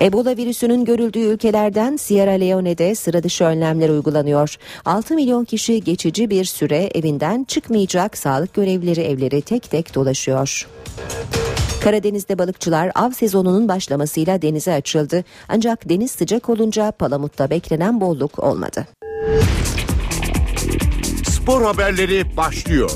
[0.00, 4.56] Ebola virüsünün görüldüğü ülkelerden Sierra Leone'de sıra dışı önlemler uygulanıyor.
[4.84, 10.68] 6 milyon kişi geçici bir süre evinden çıkmayacak sağlık görevlileri evleri tek tek dolaşıyor.
[11.82, 15.24] Karadeniz'de balıkçılar av sezonunun başlamasıyla denize açıldı.
[15.48, 18.86] Ancak deniz sıcak olunca palamutta beklenen bolluk olmadı.
[21.24, 22.90] Spor haberleri başlıyor.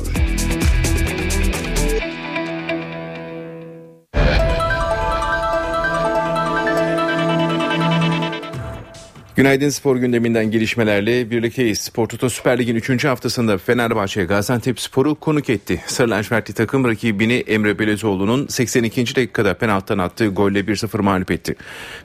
[9.37, 11.79] Günaydın spor gündeminden gelişmelerle birlikteyiz.
[11.79, 13.05] Spor Toto Süper Lig'in 3.
[13.05, 15.83] haftasında Fenerbahçe Gaziantep Spor'u konuk etti.
[15.87, 19.16] Sarı lacivertli takım rakibini Emre Belezoğlu'nun 82.
[19.16, 21.57] dakikada penaltıdan attığı golle 1-0 mağlup etti.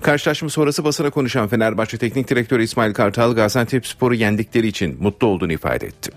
[0.02, 5.54] Karşılaşma sonrası basına konuşan Fenerbahçe Teknik Direktörü İsmail Kartal Gaziantep Spor'u yendikleri için mutlu olduğunu
[5.54, 6.12] ifade etti.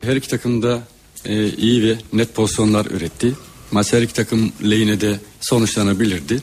[0.00, 0.82] Her iki takım da
[1.24, 3.32] e, iyi ve net pozisyonlar üretti.
[3.70, 6.42] Maç her iki takım lehine de sonuçlanabilirdi.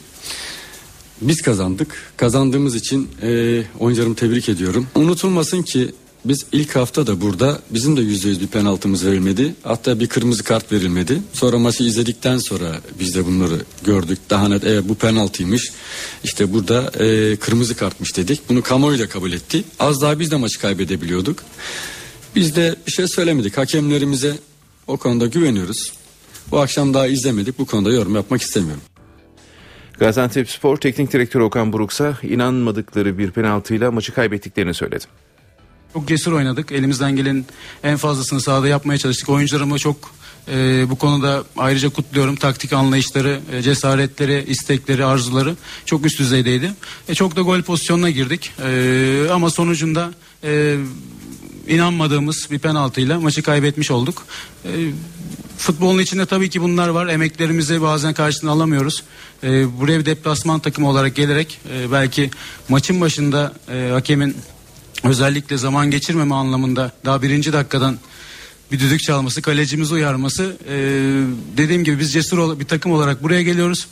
[1.21, 2.13] Biz kazandık.
[2.17, 4.87] Kazandığımız için e, oyuncularımı tebrik ediyorum.
[4.95, 5.91] Unutulmasın ki
[6.25, 9.55] biz ilk hafta da burada bizim de yüzde yüz bir penaltımız verilmedi.
[9.63, 11.21] Hatta bir kırmızı kart verilmedi.
[11.33, 14.19] Sonra maçı izledikten sonra biz de bunları gördük.
[14.29, 15.71] Daha net evet bu penaltıymış.
[16.23, 18.49] İşte burada e, kırmızı kartmış dedik.
[18.49, 19.63] Bunu kamuoyu da kabul etti.
[19.79, 21.43] Az daha biz de maçı kaybedebiliyorduk.
[22.35, 23.57] Biz de bir şey söylemedik.
[23.57, 24.39] Hakemlerimize
[24.87, 25.91] o konuda güveniyoruz.
[26.51, 27.59] Bu akşam daha izlemedik.
[27.59, 28.81] Bu konuda yorum yapmak istemiyorum.
[29.99, 35.05] Gaziantep Spor Teknik Direktörü Okan Buruksa inanmadıkları bir penaltıyla maçı kaybettiklerini söyledi.
[35.93, 36.71] Çok cesur oynadık.
[36.71, 37.45] Elimizden gelen
[37.83, 39.29] en fazlasını sahada yapmaya çalıştık.
[39.29, 39.97] Oyuncularımı çok
[40.47, 42.35] e, bu konuda ayrıca kutluyorum.
[42.35, 45.55] Taktik anlayışları, e, cesaretleri, istekleri, arzuları
[45.85, 46.71] çok üst düzeydeydi.
[47.09, 48.51] E, çok da gol pozisyonuna girdik.
[48.65, 50.11] E, ama sonucunda
[50.43, 50.77] e,
[51.67, 54.25] inanmadığımız bir penaltıyla maçı kaybetmiş olduk.
[54.65, 54.69] E,
[55.57, 57.07] futbolun içinde tabii ki bunlar var.
[57.07, 59.03] Emeklerimizi bazen karşılığını alamıyoruz.
[59.43, 62.31] E, buraya bir deplasman takımı olarak gelerek e, belki
[62.69, 64.37] maçın başında e, hakemin
[65.03, 67.97] özellikle zaman geçirmeme anlamında daha birinci dakikadan
[68.71, 70.57] bir düdük çalması, kalecimizi uyarması.
[70.69, 70.75] E,
[71.57, 73.87] dediğim gibi biz cesur bir takım olarak buraya geliyoruz.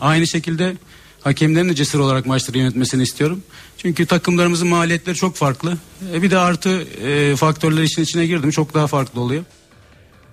[0.00, 0.76] Aynı şekilde
[1.26, 3.42] hakemlerin de cesur olarak maçları yönetmesini istiyorum.
[3.78, 5.76] Çünkü takımlarımızın maliyetleri çok farklı.
[6.14, 9.44] E, bir de artı e, faktörler işin içine girdim çok daha farklı oluyor.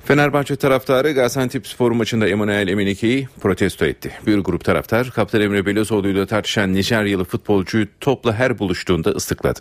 [0.06, 4.12] Fenerbahçe taraftarı Gaziantep Spor maçında Emanuel Emenike'yi protesto etti.
[4.28, 9.60] Bir grup taraftar Kaptan Emre Belözoğlu'yla tartışan Nijeryalı futbolcuyu topla her buluştuğunda ıslıkladı.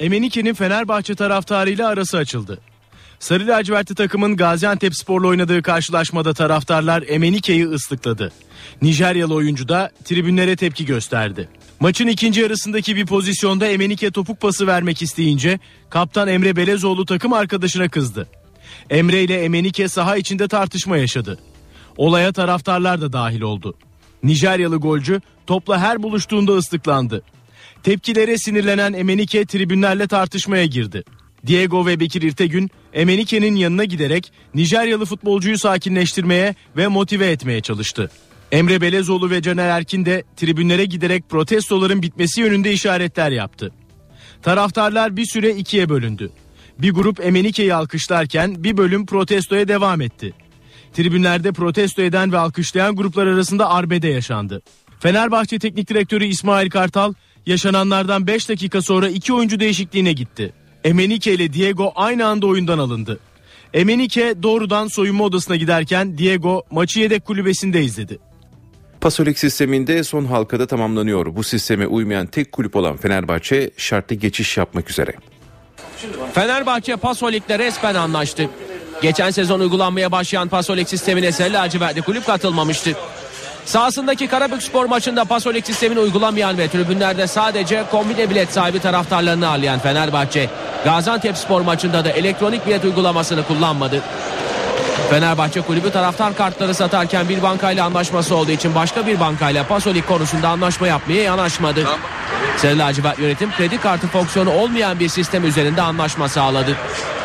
[0.00, 2.60] Emenike'nin Fenerbahçe taraftarıyla arası açıldı.
[3.20, 8.32] Sarı lacivertli takımın Gaziantep Spor'la oynadığı karşılaşmada taraftarlar Emenike'yi ıslıkladı.
[8.82, 11.48] Nijeryalı oyuncu da tribünlere tepki gösterdi.
[11.80, 15.58] Maçın ikinci yarısındaki bir pozisyonda Emenike topuk pası vermek isteyince
[15.90, 18.28] kaptan Emre Belezoğlu takım arkadaşına kızdı.
[18.90, 21.38] Emre ile Emenike saha içinde tartışma yaşadı.
[21.96, 23.74] Olaya taraftarlar da dahil oldu.
[24.22, 27.22] Nijeryalı golcü topla her buluştuğunda ıslıklandı.
[27.82, 31.04] Tepkilere sinirlenen Emenike tribünlerle tartışmaya girdi.
[31.46, 38.10] Diego ve Bekir İrtegün Emenike'nin yanına giderek Nijeryalı futbolcuyu sakinleştirmeye ve motive etmeye çalıştı.
[38.52, 43.72] Emre Belezoğlu ve Caner Erkin de tribünlere giderek protestoların bitmesi yönünde işaretler yaptı.
[44.42, 46.30] Taraftarlar bir süre ikiye bölündü.
[46.78, 50.32] Bir grup Emenike'yi alkışlarken bir bölüm protestoya devam etti.
[50.92, 54.62] Tribünlerde protesto eden ve alkışlayan gruplar arasında arbede yaşandı.
[55.00, 57.14] Fenerbahçe Teknik Direktörü İsmail Kartal
[57.46, 60.52] yaşananlardan 5 dakika sonra iki oyuncu değişikliğine gitti.
[60.84, 63.20] Emenike ile Diego aynı anda oyundan alındı.
[63.74, 68.18] Emenike doğrudan soyunma odasına giderken Diego maçı yedek kulübesinde izledi.
[69.00, 71.36] Pasolik sisteminde son halkada tamamlanıyor.
[71.36, 75.12] Bu sisteme uymayan tek kulüp olan Fenerbahçe şartlı geçiş yapmak üzere.
[76.32, 78.50] Fenerbahçe Pasolik'le resmen anlaştı.
[79.02, 82.90] Geçen sezon uygulanmaya başlayan Pasolik sistemine Sarı lacivertli kulüp katılmamıştı.
[83.64, 89.78] Sahasındaki Karabük Spor maçında Pasolik sistemini uygulamayan ve tribünlerde sadece kombine bilet sahibi taraftarlarını ağırlayan
[89.78, 90.50] Fenerbahçe,
[90.84, 94.02] Gaziantep Spor maçında da elektronik bilet uygulamasını kullanmadı.
[95.10, 100.48] Fenerbahçe kulübü taraftar kartları satarken bir bankayla anlaşması olduğu için başka bir bankayla Pasolik konusunda
[100.48, 101.84] anlaşma yapmaya yanaşmadı.
[102.56, 106.76] Sarı lacivert yönetim kredi kartı fonksiyonu olmayan bir sistem üzerinde anlaşma sağladı.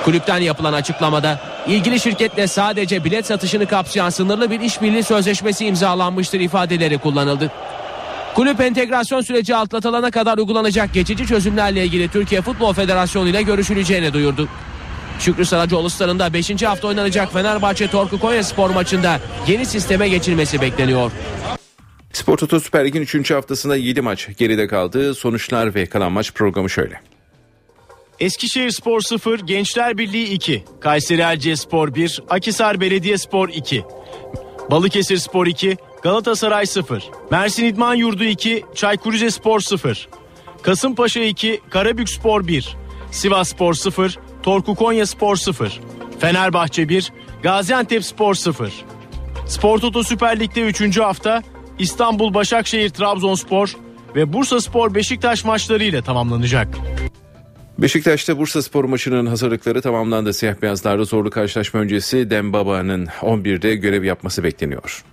[0.05, 6.97] Kulüpten yapılan açıklamada ilgili şirketle sadece bilet satışını kapsayan sınırlı bir işbirliği sözleşmesi imzalanmıştır ifadeleri
[6.97, 7.51] kullanıldı.
[8.35, 14.47] Kulüp entegrasyon süreci atlatılana kadar uygulanacak geçici çözümlerle ilgili Türkiye Futbol Federasyonu ile görüşüleceğini duyurdu.
[15.19, 16.63] Şükrü Saracoğlu stadında 5.
[16.63, 21.11] hafta oynanacak Fenerbahçe Torku Konya Spor maçında yeni sisteme geçilmesi bekleniyor.
[22.13, 23.31] Spor Toto Süper Lig'in 3.
[23.31, 25.15] haftasında 7 maç geride kaldı.
[25.15, 27.01] Sonuçlar ve kalan maç programı şöyle.
[28.19, 33.83] Eskişehir Spor 0, Gençler Birliği 2, Kayseri Erciyesspor 1, Akisar Belediyespor 2,
[34.71, 40.07] Balıkesir Spor 2, Galatasaray 0, Mersin İdman Yurdu 2, Çaykur Rizespor 0,
[40.61, 42.77] Kasımpaşa 2, Karabük Spor 1,
[43.11, 45.79] Sivas Spor 0, Torku Konya Spor 0,
[46.19, 47.11] Fenerbahçe 1,
[47.43, 48.73] Gaziantep Spor 0.
[49.47, 50.99] Spor Toto Süper Lig'de 3.
[50.99, 51.43] hafta
[51.79, 53.75] İstanbul Başakşehir Trabzonspor
[54.15, 56.67] ve Bursa Spor Beşiktaş maçları ile tamamlanacak.
[57.77, 60.33] Beşiktaş'ta Bursa Spor maçının hazırlıkları tamamlandı.
[60.33, 65.03] Siyah beyazlarda zorlu karşılaşma öncesi Dembaba'nın 11'de görev yapması bekleniyor.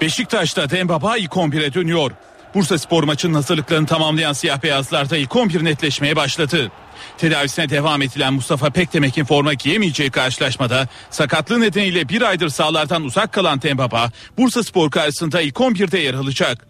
[0.00, 2.10] Beşiktaş'ta Dembaba ilk 11'e dönüyor.
[2.54, 6.70] Bursa Spor maçının hazırlıklarını tamamlayan siyah beyazlarda ilk 11 netleşmeye başladı.
[7.18, 13.62] Tedavisine devam edilen Mustafa Pekdemek'in forma giyemeyeceği karşılaşmada sakatlığı nedeniyle bir aydır sahalardan uzak kalan
[13.62, 16.66] Dembaba Bursa Spor karşısında ilk 11'de yer alacak.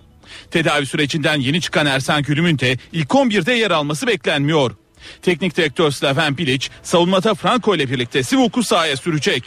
[0.51, 4.77] Tedavi sürecinden yeni çıkan Ersan Gülüm'ün de ilk 11'de yer alması beklenmiyor.
[5.23, 9.45] Teknik direktör Slaven Bilic savunmada Franco ile birlikte Sivuk'u sahaya sürecek.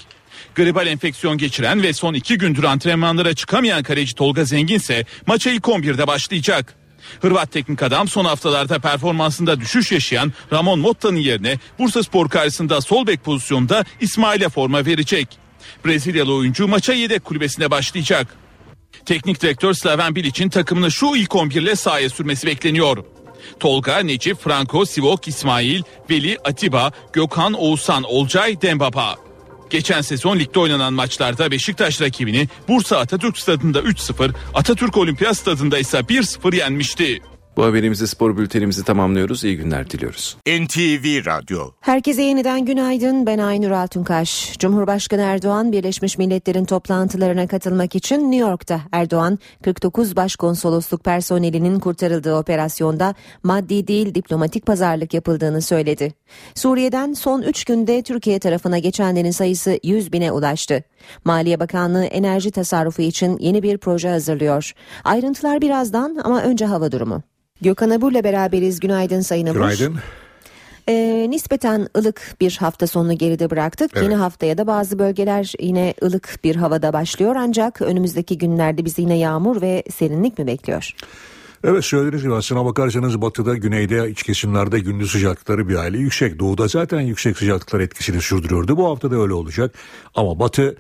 [0.56, 5.64] Gribal enfeksiyon geçiren ve son iki gündür antrenmanlara çıkamayan kaleci Tolga Zengin ise maça ilk
[5.64, 6.76] 11'de başlayacak.
[7.22, 13.08] Hırvat teknik adam son haftalarda performansında düşüş yaşayan Ramon Motta'nın yerine Bursa Spor karşısında sol
[13.08, 15.28] bek pozisyonda İsmail'e forma verecek.
[15.86, 18.28] Brezilyalı oyuncu maça yedek kulübesine başlayacak.
[19.06, 23.06] Teknik direktör Slaven Bilic'in takımını şu ilk 11 ile sahaya sürmesi bekleniyor.
[23.60, 29.33] Tolga, Necip, Franco, Sivok, İsmail, Veli, Atiba, Gökhan, Oğuzhan, Olcay, Dembaba.
[29.74, 35.98] Geçen sezon ligde oynanan maçlarda Beşiktaş rakibini Bursa Atatürk Stadı'nda 3-0, Atatürk Olimpiyat Stadı'nda ise
[35.98, 37.22] 1-0 yenmişti.
[37.58, 39.44] Bu haberimizi spor bültenimizi tamamlıyoruz.
[39.44, 40.38] İyi günler diliyoruz.
[40.48, 43.26] NTV Radyo Herkese yeniden günaydın.
[43.26, 44.58] Ben Aynur Altunkaş.
[44.60, 48.82] Cumhurbaşkanı Erdoğan Birleşmiş Milletler'in toplantılarına katılmak için New York'ta.
[48.92, 56.14] Erdoğan 49 başkonsolosluk personelinin kurtarıldığı operasyonda maddi değil diplomatik pazarlık yapıldığını söyledi.
[56.56, 60.84] Suriye'den son 3 günde Türkiye tarafına geçenlerin sayısı 100 bine ulaştı.
[61.26, 64.72] Maliye Bakanlığı enerji tasarrufu için yeni bir proje hazırlıyor.
[65.04, 67.24] Ayrıntılar birazdan ama önce hava durumu.
[67.64, 68.80] Gökhan Abur'la beraberiz.
[68.80, 69.56] Günaydın Sayın Abur.
[69.56, 69.96] Günaydın.
[70.90, 73.92] Ee, nispeten ılık bir hafta sonunu geride bıraktık.
[73.94, 74.04] Evet.
[74.04, 77.36] Yeni haftaya da bazı bölgeler yine ılık bir havada başlıyor.
[77.38, 80.92] Ancak önümüzdeki günlerde bizi yine yağmur ve serinlik mi bekliyor?
[81.64, 86.40] Evet söylediğiniz gibi aslına bakarsanız batıda, güneyde, iç kesimlerde gündüz sıcaklıkları bir hayli yüksek.
[86.40, 88.78] Doğuda zaten yüksek sıcaklıklar etkisini sürdürüyordu.
[88.78, 89.76] Bu hafta da öyle olacak.
[90.16, 90.76] Ama batı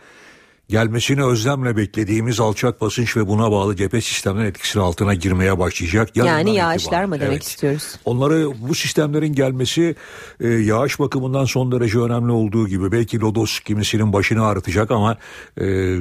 [0.69, 6.17] gelmesini özlemle beklediğimiz alçak basınç ve buna bağlı cephe sisteminin etkisinin altına girmeye başlayacak.
[6.17, 7.43] Yarından yani yağışlar mı demek Evet.
[7.43, 7.95] istiyoruz?
[8.05, 9.95] Onları bu sistemlerin gelmesi
[10.39, 15.17] e, yağış bakımından son derece önemli olduğu gibi belki Lodos kimisinin başını ağrıtacak ama
[15.61, 15.97] e,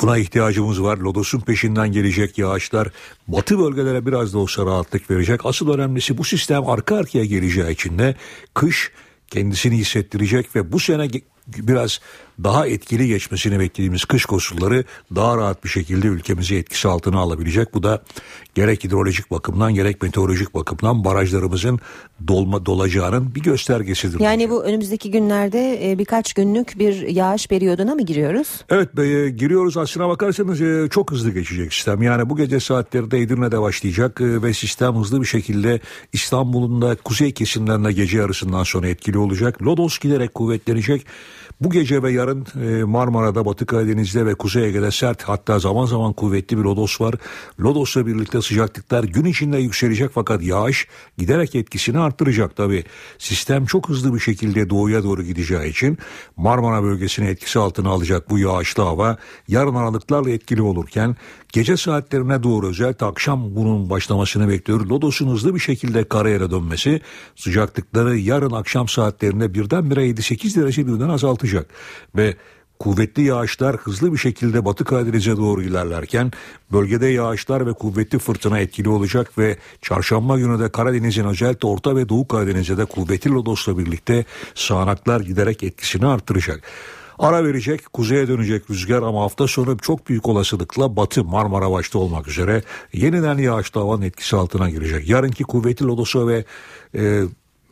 [0.00, 0.98] buna ihtiyacımız var.
[0.98, 2.88] Lodos'un peşinden gelecek yağışlar
[3.28, 5.46] batı bölgelere biraz da olsa rahatlık verecek.
[5.46, 8.14] Asıl önemlisi bu sistem arka arkaya geleceği için de
[8.54, 8.90] kış
[9.30, 11.08] kendisini hissettirecek ve bu sene
[11.46, 12.00] biraz
[12.42, 17.74] daha etkili geçmesini beklediğimiz kış koşulları daha rahat bir şekilde ülkemizi etkisi altına alabilecek.
[17.74, 18.02] Bu da
[18.54, 21.80] gerek hidrolojik bakımdan gerek meteorolojik bakımdan barajlarımızın
[22.28, 24.20] dolma dolacağının bir göstergesidir.
[24.20, 28.48] Yani bu önümüzdeki günlerde e, birkaç günlük bir yağış periyoduna mı giriyoruz?
[28.70, 32.02] Evet be, giriyoruz aslına bakarsanız e, çok hızlı geçecek sistem.
[32.02, 35.80] Yani bu gece saatlerinde Edirne'de başlayacak e, ve sistem hızlı bir şekilde
[36.12, 39.62] İstanbul'un da kuzey kesimlerine gece yarısından sonra etkili olacak.
[39.62, 41.06] Lodos giderek kuvvetlenecek.
[41.60, 46.12] Bu gece ve yarın e, Marmara'da, Batı Karadeniz'de ve Kuzey Ege'de sert hatta zaman zaman
[46.12, 47.14] kuvvetli bir lodos var.
[47.60, 50.88] Lodos'la birlikte sıcaklıklar gün içinde yükselecek fakat yağış
[51.18, 52.84] giderek etkisini arttıracak tabi.
[53.18, 55.98] Sistem çok hızlı bir şekilde doğuya doğru gideceği için
[56.36, 59.16] Marmara bölgesini etkisi altına alacak bu yağışlı hava
[59.48, 61.16] yarın aralıklarla etkili olurken
[61.54, 64.90] gece saatlerine doğru özellikle akşam bunun başlamasını bekliyoruz.
[64.90, 67.00] Lodos'un hızlı bir şekilde karayere dönmesi
[67.36, 71.70] sıcaklıkları yarın akşam saatlerinde birdenbire 7-8 derece birden azaltacak
[72.16, 72.36] ve
[72.78, 76.32] Kuvvetli yağışlar hızlı bir şekilde Batı Karadeniz'e doğru ilerlerken
[76.72, 82.08] bölgede yağışlar ve kuvvetli fırtına etkili olacak ve çarşamba günü de Karadeniz'in özellikle Orta ve
[82.08, 84.24] Doğu Karadeniz'e de kuvvetli lodosla birlikte
[84.54, 86.62] sağanaklar giderek etkisini artıracak.
[87.18, 92.28] Ara verecek, kuzeye dönecek rüzgar ama hafta sonu çok büyük olasılıkla batı Marmara başta olmak
[92.28, 92.62] üzere
[92.92, 95.08] yeniden yağışlı havanın etkisi altına girecek.
[95.08, 96.44] Yarınki kuvvetli lodosu ve
[96.94, 97.22] e,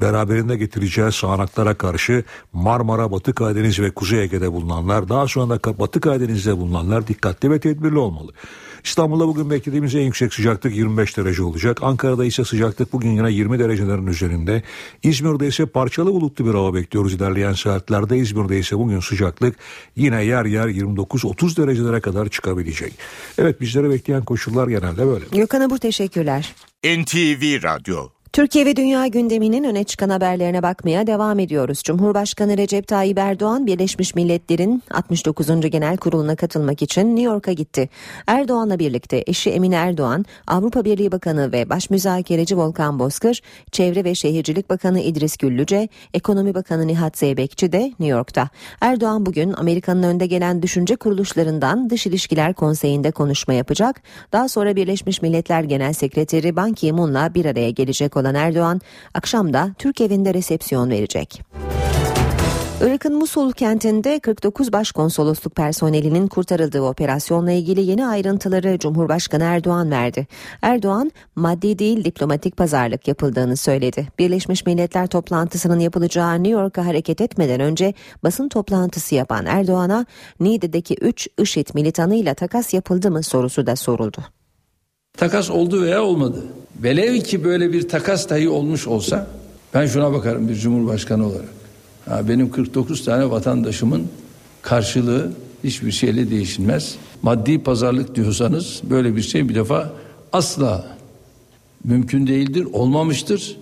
[0.00, 6.00] beraberinde getireceği sağanaklara karşı Marmara, Batı Karadeniz ve Kuzey Ege'de bulunanlar daha sonra da Batı
[6.00, 8.32] Karadeniz'de bulunanlar dikkatli ve tedbirli olmalı.
[8.84, 11.78] İstanbul'da bugün beklediğimiz en yüksek sıcaklık 25 derece olacak.
[11.82, 14.62] Ankara'da ise sıcaklık bugün yine 20 derecelerin üzerinde.
[15.02, 18.18] İzmir'de ise parçalı bulutlu bir hava bekliyoruz ilerleyen saatlerde.
[18.18, 19.56] İzmir'de ise bugün sıcaklık
[19.96, 22.92] yine yer yer 29-30 derecelere kadar çıkabilecek.
[23.38, 25.24] Evet bizleri bekleyen koşullar genelde böyle.
[25.32, 26.54] Gökhan Abur teşekkürler.
[26.84, 31.82] NTV Radyo Türkiye ve dünya gündeminin öne çıkan haberlerine bakmaya devam ediyoruz.
[31.84, 35.46] Cumhurbaşkanı Recep Tayyip Erdoğan Birleşmiş Milletler'in 69.
[35.70, 37.88] Genel Kurulu'na katılmak için New York'a gitti.
[38.26, 44.14] Erdoğan'la birlikte eşi Emine Erdoğan, Avrupa Birliği Bakanı ve Baş Müzakereci Volkan Bozkır, Çevre ve
[44.14, 48.48] Şehircilik Bakanı İdris Güllüce, Ekonomi Bakanı Nihat Zeybekçi de New York'ta.
[48.80, 54.02] Erdoğan bugün Amerika'nın önde gelen düşünce kuruluşlarından Dış İlişkiler Konseyi'nde konuşma yapacak.
[54.32, 58.80] Daha sonra Birleşmiş Milletler Genel Sekreteri Ban Ki-moon'la bir araya gelecek olan Erdoğan
[59.14, 61.42] akşam da Türk evinde resepsiyon verecek.
[62.84, 70.26] Irak'ın Musul kentinde 49 başkonsolosluk personelinin kurtarıldığı operasyonla ilgili yeni ayrıntıları Cumhurbaşkanı Erdoğan verdi.
[70.62, 74.08] Erdoğan, maddi değil diplomatik pazarlık yapıldığını söyledi.
[74.18, 77.94] Birleşmiş Milletler toplantısının yapılacağı New York'a hareket etmeden önce
[78.24, 80.06] basın toplantısı yapan Erdoğan'a
[80.40, 84.24] Niğde'deki 3 IŞİD militanıyla takas yapıldı mı sorusu da soruldu.
[85.16, 86.44] Takas oldu veya olmadı.
[86.82, 89.26] Velev ki böyle bir takas dahi olmuş olsa
[89.74, 91.48] ben şuna bakarım bir cumhurbaşkanı olarak.
[92.08, 94.06] Ha, benim 49 tane vatandaşımın
[94.62, 95.32] karşılığı
[95.64, 96.94] hiçbir şeyle değişilmez.
[97.22, 99.92] Maddi pazarlık diyorsanız böyle bir şey bir defa
[100.32, 100.86] asla
[101.84, 103.56] mümkün değildir, olmamıştır.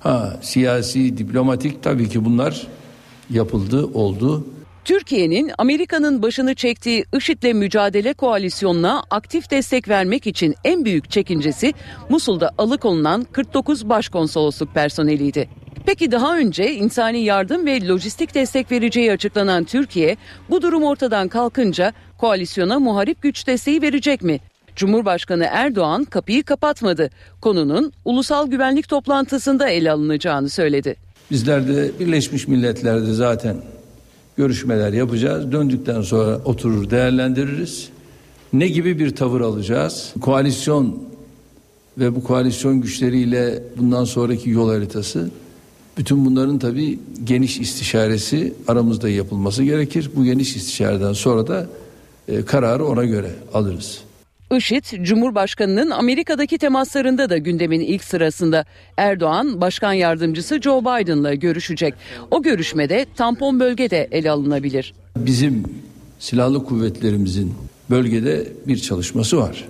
[0.00, 2.66] Ha siyasi, diplomatik tabii ki bunlar
[3.30, 4.46] yapıldı, oldu.
[4.88, 11.74] Türkiye'nin Amerika'nın başını çektiği IŞİD'le mücadele koalisyonuna aktif destek vermek için en büyük çekincesi
[12.08, 15.48] Musul'da alıkonulan 49 başkonsolosluk personeliydi.
[15.86, 20.16] Peki daha önce insani yardım ve lojistik destek vereceği açıklanan Türkiye
[20.50, 24.40] bu durum ortadan kalkınca koalisyona muharip güç desteği verecek mi?
[24.76, 27.10] Cumhurbaşkanı Erdoğan kapıyı kapatmadı.
[27.40, 30.96] Konunun ulusal güvenlik toplantısında ele alınacağını söyledi.
[31.30, 33.56] Bizler de Birleşmiş Milletler'de zaten
[34.38, 35.52] görüşmeler yapacağız.
[35.52, 37.88] Döndükten sonra oturur değerlendiririz.
[38.52, 40.14] Ne gibi bir tavır alacağız?
[40.20, 41.02] Koalisyon
[41.98, 45.30] ve bu koalisyon güçleriyle bundan sonraki yol haritası
[45.98, 50.10] bütün bunların tabii geniş istişaresi aramızda yapılması gerekir.
[50.16, 51.66] Bu geniş istişareden sonra da
[52.28, 54.00] e, kararı ona göre alırız.
[54.56, 58.64] IŞİD, Cumhurbaşkanı'nın Amerika'daki temaslarında da gündemin ilk sırasında.
[58.96, 61.94] Erdoğan, Başkan Yardımcısı Joe Biden'la görüşecek.
[62.30, 64.94] O görüşmede tampon bölgede ele alınabilir.
[65.16, 65.64] Bizim
[66.18, 67.54] silahlı kuvvetlerimizin
[67.90, 69.64] bölgede bir çalışması var.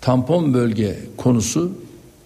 [0.00, 1.72] Tampon bölge konusu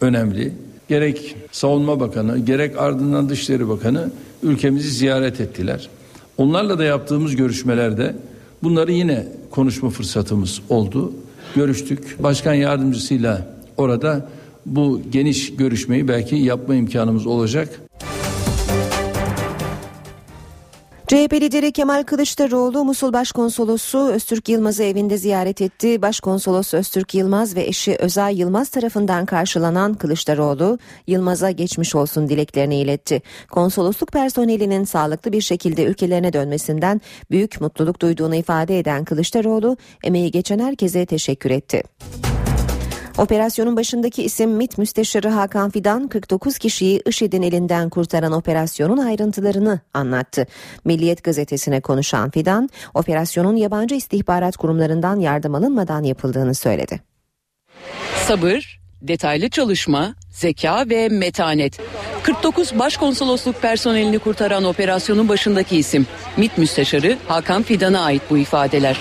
[0.00, 0.52] önemli.
[0.88, 4.10] Gerek Savunma Bakanı, gerek ardından Dışişleri Bakanı
[4.42, 5.88] ülkemizi ziyaret ettiler.
[6.36, 8.16] Onlarla da yaptığımız görüşmelerde
[8.62, 11.12] bunları yine konuşma fırsatımız oldu
[11.54, 12.16] görüştük.
[12.22, 13.46] Başkan yardımcısıyla
[13.76, 14.28] orada
[14.66, 17.80] bu geniş görüşmeyi belki yapma imkanımız olacak.
[21.08, 26.02] CHP lideri Kemal Kılıçdaroğlu Musul Başkonsolosu Öztürk Yılmaz'ı evinde ziyaret etti.
[26.02, 33.22] Başkonsolos Öztürk Yılmaz ve eşi Özay Yılmaz tarafından karşılanan Kılıçdaroğlu Yılmaz'a geçmiş olsun dileklerini iletti.
[33.50, 37.00] Konsolosluk personelinin sağlıklı bir şekilde ülkelerine dönmesinden
[37.30, 41.82] büyük mutluluk duyduğunu ifade eden Kılıçdaroğlu emeği geçen herkese teşekkür etti.
[43.18, 50.46] Operasyonun başındaki isim MİT Müsteşarı Hakan Fidan 49 kişiyi IŞİD'in elinden kurtaran operasyonun ayrıntılarını anlattı.
[50.84, 57.00] Milliyet gazetesine konuşan Fidan, operasyonun yabancı istihbarat kurumlarından yardım alınmadan yapıldığını söyledi.
[58.26, 61.80] Sabır, detaylı çalışma, zeka ve metanet.
[62.22, 66.06] 49 başkonsolosluk personelini kurtaran operasyonun başındaki isim
[66.36, 69.00] MİT Müsteşarı Hakan Fidan'a ait bu ifadeler.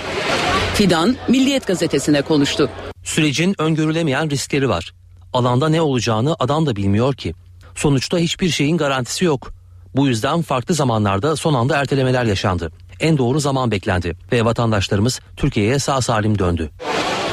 [0.74, 2.70] Fidan, Milliyet gazetesine konuştu.
[3.08, 4.92] Sürecin öngörülemeyen riskleri var.
[5.32, 7.34] Alanda ne olacağını adam da bilmiyor ki.
[7.74, 9.52] Sonuçta hiçbir şeyin garantisi yok.
[9.96, 12.72] Bu yüzden farklı zamanlarda son anda ertelemeler yaşandı.
[13.00, 16.70] En doğru zaman beklendi ve vatandaşlarımız Türkiye'ye sağ salim döndü.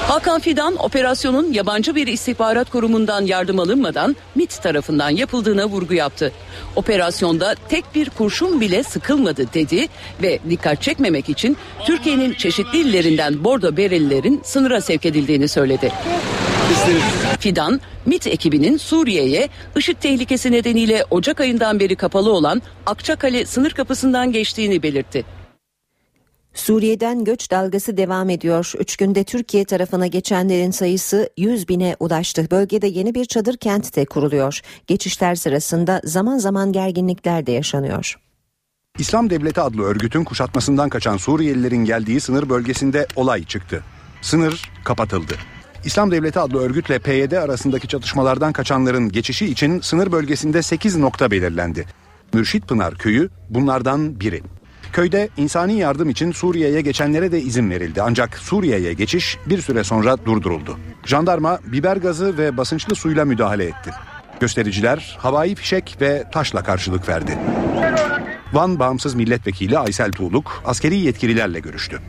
[0.08, 6.32] Hakan Fidan operasyonun yabancı bir istihbarat kurumundan yardım alınmadan MIT tarafından yapıldığına vurgu yaptı.
[6.76, 9.88] Operasyonda tek bir kurşun bile sıkılmadı dedi
[10.24, 15.92] ve dikkat çekmemek için Türkiye'nin çeşitli illerinden bordo berelilerin sınıra sevk edildiğini söyledi.
[17.40, 24.32] Fidan, MIT ekibinin Suriye'ye IŞİD tehlikesi nedeniyle Ocak ayından beri kapalı olan Akçakale sınır kapısından
[24.32, 25.26] geçtiğini belirtti.
[26.56, 28.72] Suriye'den göç dalgası devam ediyor.
[28.80, 32.48] Üç günde Türkiye tarafına geçenlerin sayısı 100 bine ulaştı.
[32.52, 34.62] Bölgede yeni bir çadır kent de kuruluyor.
[34.88, 38.16] Geçişler sırasında zaman zaman gerginlikler de yaşanıyor.
[39.00, 43.84] İslam Devleti adlı örgütün kuşatmasından kaçan Suriyelilerin geldiği sınır bölgesinde olay çıktı.
[44.22, 45.34] Sınır kapatıldı.
[45.86, 51.86] İslam Devleti adlı örgütle PYD arasındaki çatışmalardan kaçanların geçişi için sınır bölgesinde 8 nokta belirlendi.
[52.34, 54.42] Mürşit Pınar köyü bunlardan biri.
[54.96, 58.02] Köyde insani yardım için Suriye'ye geçenlere de izin verildi.
[58.02, 60.78] Ancak Suriye'ye geçiş bir süre sonra durduruldu.
[61.06, 63.92] Jandarma biber gazı ve basınçlı suyla müdahale etti.
[64.40, 67.38] Göstericiler havai fişek ve taşla karşılık verdi.
[68.54, 72.00] Van Bağımsız Milletvekili Aysel Tuğluk askeri yetkililerle görüştü.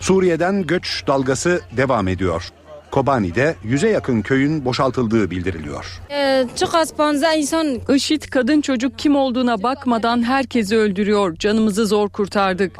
[0.00, 2.48] Suriye'den göç dalgası devam ediyor.
[2.94, 6.00] Kobani'de yüze yakın köyün boşaltıldığı bildiriliyor.
[6.10, 11.36] Ee, çok az panza insan IŞİD kadın çocuk kim olduğuna bakmadan herkesi öldürüyor.
[11.36, 12.78] Canımızı zor kurtardık.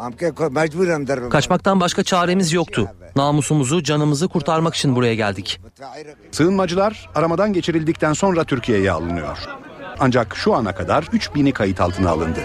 [1.31, 2.91] Kaçmaktan başka çaremiz yoktu.
[3.17, 5.61] Namusumuzu, canımızı kurtarmak için buraya geldik.
[6.31, 9.39] Sığınmacılar aramadan geçirildikten sonra Türkiye'ye alınıyor.
[10.01, 12.41] Ancak şu ana kadar 3000'i kayıt altına alındı.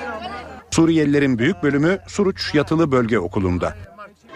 [0.72, 3.76] Suriyelilerin büyük bölümü Suruç Yatılı Bölge Okulu'nda.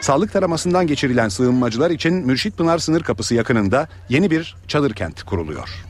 [0.03, 5.85] Sağlık taramasından geçirilen sığınmacılar için Mürşit Pınar sınır kapısı yakınında yeni bir çadır kent kuruluyor.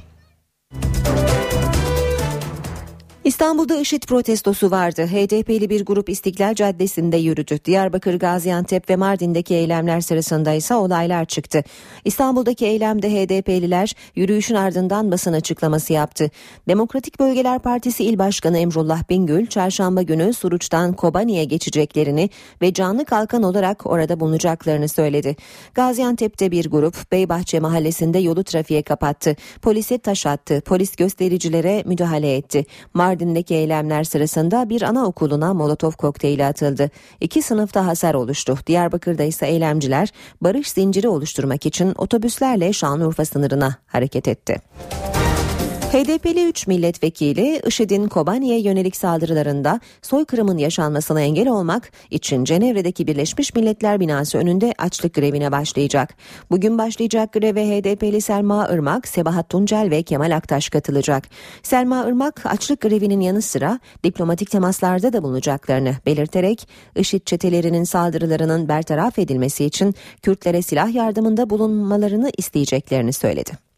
[3.23, 5.05] İstanbul'da IŞİD protestosu vardı.
[5.05, 7.57] HDP'li bir grup İstiklal Caddesi'nde yürüdü.
[7.65, 11.63] Diyarbakır, Gaziantep ve Mardin'deki eylemler sırasında ise olaylar çıktı.
[12.05, 16.29] İstanbul'daki eylemde HDP'liler yürüyüşün ardından basın açıklaması yaptı.
[16.67, 22.29] Demokratik Bölgeler Partisi İl Başkanı Emrullah Bingül, çarşamba günü Suruç'tan Kobani'ye geçeceklerini
[22.61, 25.35] ve canlı kalkan olarak orada bulunacaklarını söyledi.
[25.73, 29.35] Gaziantep'te bir grup Beybahçe mahallesinde yolu trafiğe kapattı.
[29.61, 30.61] Polise taş attı.
[30.65, 32.65] Polis göstericilere müdahale etti.
[33.13, 36.89] Mardin'deki eylemler sırasında bir anaokuluna molotof kokteyli atıldı.
[37.21, 38.57] İki sınıfta hasar oluştu.
[38.67, 40.09] Diyarbakır'da ise eylemciler
[40.41, 44.61] barış zinciri oluşturmak için otobüslerle Şanlıurfa sınırına hareket etti.
[45.93, 53.99] HDP'li 3 milletvekili IŞİD'in Kobani'ye yönelik saldırılarında soykırımın yaşanmasına engel olmak için Cenevre'deki Birleşmiş Milletler
[53.99, 56.15] binası önünde açlık grevine başlayacak.
[56.51, 61.27] Bugün başlayacak greve HDP'li Selma Irmak, Sebahat Tuncel ve Kemal Aktaş katılacak.
[61.63, 69.19] Selma Irmak açlık grevinin yanı sıra diplomatik temaslarda da bulunacaklarını belirterek IŞİD çetelerinin saldırılarının bertaraf
[69.19, 73.72] edilmesi için Kürtlere silah yardımında bulunmalarını isteyeceklerini söyledi.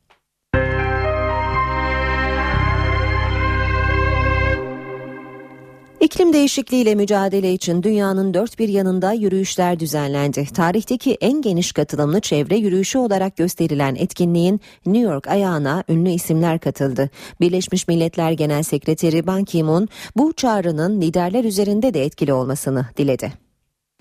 [6.00, 10.46] İklim değişikliğiyle mücadele için dünyanın dört bir yanında yürüyüşler düzenlendi.
[10.54, 17.10] Tarihteki en geniş katılımlı çevre yürüyüşü olarak gösterilen etkinliğin New York ayağına ünlü isimler katıldı.
[17.42, 19.88] Birleşmiş Milletler Genel Sekreteri Ban Ki-moon
[20.18, 23.45] bu çağrının liderler üzerinde de etkili olmasını diledi.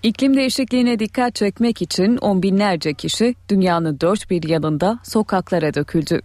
[0.05, 6.21] İklim değişikliğine dikkat çekmek için on binlerce kişi dünyanın dört bir yanında sokaklara döküldü.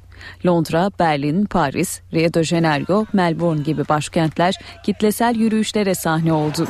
[0.46, 4.54] Londra, Berlin, Paris, Rio de Janeiro, Melbourne gibi başkentler
[4.84, 6.66] kitlesel yürüyüşlere sahne oldu.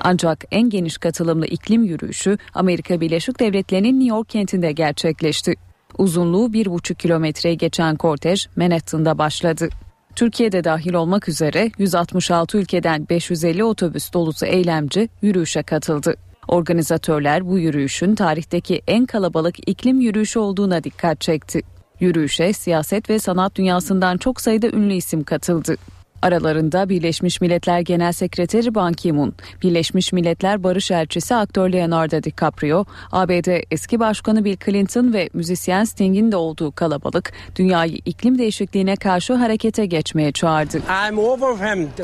[0.00, 5.54] Ancak en geniş katılımlı iklim yürüyüşü Amerika Birleşik Devletleri'nin New York kentinde gerçekleşti.
[5.98, 9.68] Uzunluğu bir buçuk kilometreyi geçen kortej Manhattan'da başladı.
[10.16, 16.14] Türkiye'de dahil olmak üzere 166 ülkeden 550 otobüs dolusu eylemci yürüyüşe katıldı.
[16.48, 21.62] Organizatörler bu yürüyüşün tarihteki en kalabalık iklim yürüyüşü olduğuna dikkat çekti.
[22.00, 25.76] Yürüyüşe siyaset ve sanat dünyasından çok sayıda ünlü isim katıldı.
[26.22, 33.62] Aralarında Birleşmiş Milletler Genel Sekreteri Ban Ki-moon, Birleşmiş Milletler Barış Elçisi aktör Leonardo DiCaprio, ABD
[33.70, 39.86] eski başkanı Bill Clinton ve müzisyen Sting'in de olduğu kalabalık dünyayı iklim değişikliğine karşı harekete
[39.86, 40.82] geçmeye çağırdı.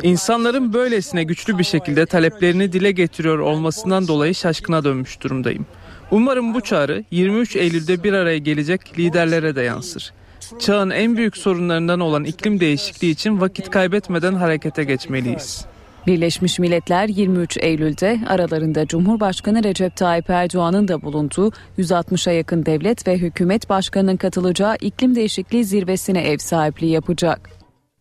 [0.03, 5.67] İnsanların böylesine güçlü bir şekilde taleplerini dile getiriyor olmasından dolayı şaşkına dönmüş durumdayım.
[6.11, 10.12] Umarım bu çağrı 23 Eylül'de bir araya gelecek liderlere de yansır.
[10.59, 15.67] Çağın en büyük sorunlarından olan iklim değişikliği için vakit kaybetmeden harekete geçmeliyiz.
[16.07, 23.19] Birleşmiş Milletler 23 Eylül'de aralarında Cumhurbaşkanı Recep Tayyip Erdoğan'ın da bulunduğu 160'a yakın devlet ve
[23.19, 27.51] hükümet başkanının katılacağı iklim değişikliği zirvesine ev sahipliği yapacak.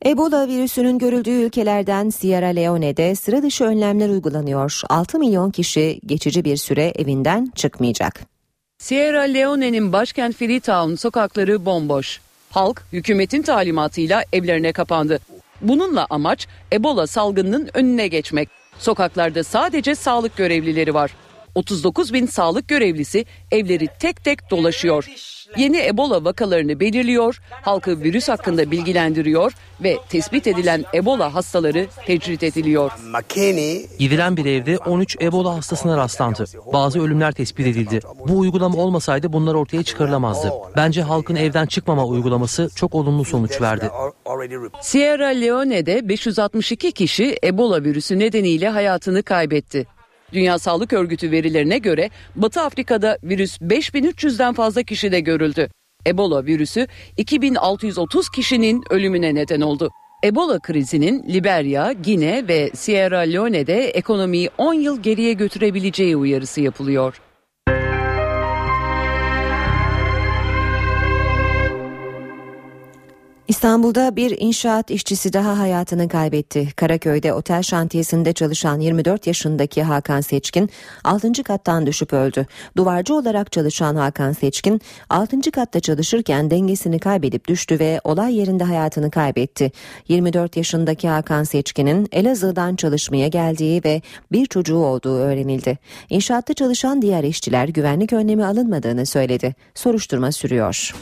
[0.05, 4.81] Ebola virüsünün görüldüğü ülkelerden Sierra Leone'de sıra dışı önlemler uygulanıyor.
[4.89, 8.19] 6 milyon kişi geçici bir süre evinden çıkmayacak.
[8.77, 12.19] Sierra Leone'nin başkent Freetown sokakları bomboş.
[12.53, 15.19] Halk hükümetin talimatıyla evlerine kapandı.
[15.61, 18.49] Bununla amaç Ebola salgınının önüne geçmek.
[18.79, 21.11] Sokaklarda sadece sağlık görevlileri var.
[21.55, 25.05] 39 bin sağlık görevlisi evleri tek tek dolaşıyor.
[25.57, 29.51] Yeni Ebola vakalarını belirliyor, halkı virüs hakkında bilgilendiriyor
[29.83, 32.91] ve tespit edilen Ebola hastaları tecrit ediliyor.
[33.99, 36.45] Gidilen bir evde 13 Ebola hastasına rastlandı.
[36.73, 37.99] Bazı ölümler tespit edildi.
[38.27, 40.51] Bu uygulama olmasaydı bunlar ortaya çıkarılamazdı.
[40.77, 43.89] Bence halkın evden çıkmama uygulaması çok olumlu sonuç verdi.
[44.81, 49.85] Sierra Leone'de 562 kişi Ebola virüsü nedeniyle hayatını kaybetti.
[50.33, 55.69] Dünya Sağlık Örgütü verilerine göre Batı Afrika'da virüs 5300'den fazla kişide görüldü.
[56.07, 59.91] Ebola virüsü 2630 kişinin ölümüne neden oldu.
[60.23, 67.21] Ebola krizinin Liberya, Gine ve Sierra Leone'de ekonomiyi 10 yıl geriye götürebileceği uyarısı yapılıyor.
[73.47, 76.67] İstanbul'da bir inşaat işçisi daha hayatını kaybetti.
[76.75, 80.69] Karaköy'de otel şantiyesinde çalışan 24 yaşındaki Hakan Seçkin
[81.03, 81.43] 6.
[81.43, 82.45] kattan düşüp öldü.
[82.77, 85.51] Duvarcı olarak çalışan Hakan Seçkin 6.
[85.51, 89.71] katta çalışırken dengesini kaybedip düştü ve olay yerinde hayatını kaybetti.
[90.07, 95.77] 24 yaşındaki Hakan Seçkin'in Elazığ'dan çalışmaya geldiği ve bir çocuğu olduğu öğrenildi.
[96.09, 99.55] İnşaatta çalışan diğer işçiler güvenlik önlemi alınmadığını söyledi.
[99.75, 100.93] Soruşturma sürüyor.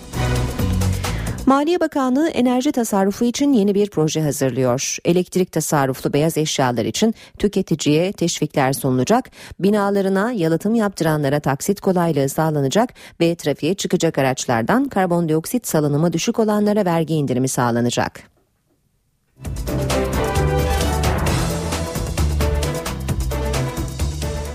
[1.46, 4.98] Maliye Bakanlığı enerji tasarrufu için yeni bir proje hazırlıyor.
[5.06, 9.30] Elektrik tasarruflu beyaz eşyalar için tüketiciye teşvikler sunulacak,
[9.60, 17.14] binalarına yalıtım yaptıranlara taksit kolaylığı sağlanacak ve trafiğe çıkacak araçlardan karbondioksit salınımı düşük olanlara vergi
[17.14, 18.24] indirimi sağlanacak.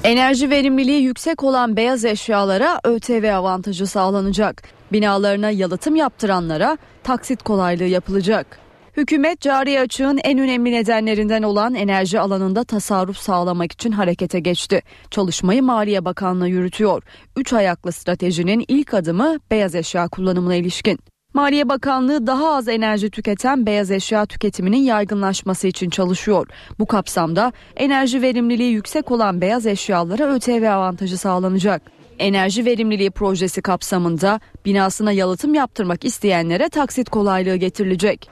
[0.06, 4.62] Enerji verimliliği yüksek olan beyaz eşyalara ÖTV avantajı sağlanacak.
[4.92, 8.58] Binalarına yalıtım yaptıranlara taksit kolaylığı yapılacak.
[8.96, 14.82] Hükümet cari açığın en önemli nedenlerinden olan enerji alanında tasarruf sağlamak için harekete geçti.
[15.10, 17.02] Çalışmayı Maliye Bakanlığı yürütüyor.
[17.36, 20.98] Üç ayaklı stratejinin ilk adımı beyaz eşya kullanımına ilişkin.
[21.36, 26.46] Maliye Bakanlığı daha az enerji tüketen beyaz eşya tüketiminin yaygınlaşması için çalışıyor.
[26.78, 31.82] Bu kapsamda enerji verimliliği yüksek olan beyaz eşyalara ÖTV avantajı sağlanacak.
[32.18, 38.30] Enerji verimliliği projesi kapsamında binasına yalıtım yaptırmak isteyenlere taksit kolaylığı getirilecek.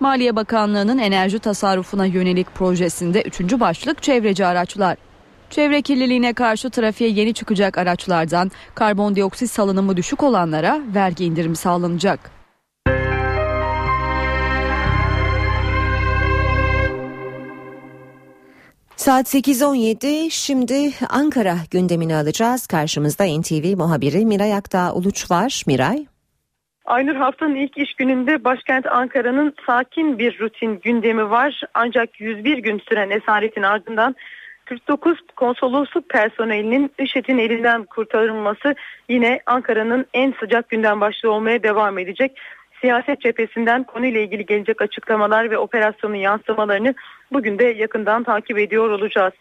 [0.00, 4.96] Maliye Bakanlığı'nın enerji tasarrufuna yönelik projesinde üçüncü başlık çevreci araçlar.
[5.54, 12.30] Çevre kirliliğine karşı trafiğe yeni çıkacak araçlardan karbondioksit salınımı düşük olanlara vergi indirimi sağlanacak.
[18.96, 22.66] Saat 8.17 şimdi Ankara gündemini alacağız.
[22.66, 25.62] Karşımızda NTV muhabiri Miray Aktağ Uluç var.
[25.66, 26.06] Miray.
[26.84, 31.60] Aynur haftanın ilk iş gününde başkent Ankara'nın sakin bir rutin gündemi var.
[31.74, 34.14] Ancak 101 gün süren esaretin ardından
[34.64, 38.74] 49 konsolosluk personelinin IŞİD'in elinden kurtarılması
[39.08, 42.38] yine Ankara'nın en sıcak gündem başlığı olmaya devam edecek.
[42.80, 46.94] Siyaset cephesinden konuyla ilgili gelecek açıklamalar ve operasyonun yansımalarını
[47.32, 49.32] bugün de yakından takip ediyor olacağız.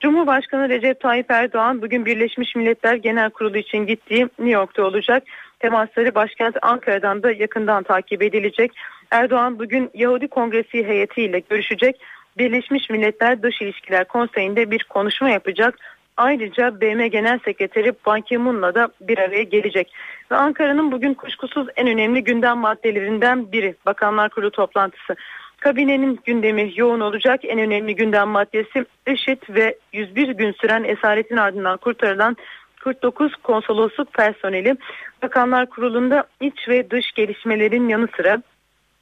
[0.00, 5.22] Cumhurbaşkanı Recep Tayyip Erdoğan bugün Birleşmiş Milletler Genel Kurulu için gittiği New York'ta olacak.
[5.60, 8.72] Temasları başkent Ankara'dan da yakından takip edilecek.
[9.10, 12.00] Erdoğan bugün Yahudi Kongresi heyetiyle görüşecek.
[12.38, 15.74] Birleşmiş Milletler Dış İlişkiler Konseyi'nde bir konuşma yapacak.
[16.16, 19.92] Ayrıca BM Genel Sekreteri Ban Ki-moon'la da bir araya gelecek.
[20.30, 25.16] Ve Ankara'nın bugün kuşkusuz en önemli gündem maddelerinden biri Bakanlar Kurulu toplantısı.
[25.60, 27.40] Kabinenin gündemi yoğun olacak.
[27.44, 32.36] En önemli gündem maddesi IŞİD ve 101 gün süren esaretin ardından kurtarılan
[32.80, 34.76] 49 konsolosluk personeli
[35.22, 38.42] Bakanlar Kurulu'nda iç ve dış gelişmelerin yanı sıra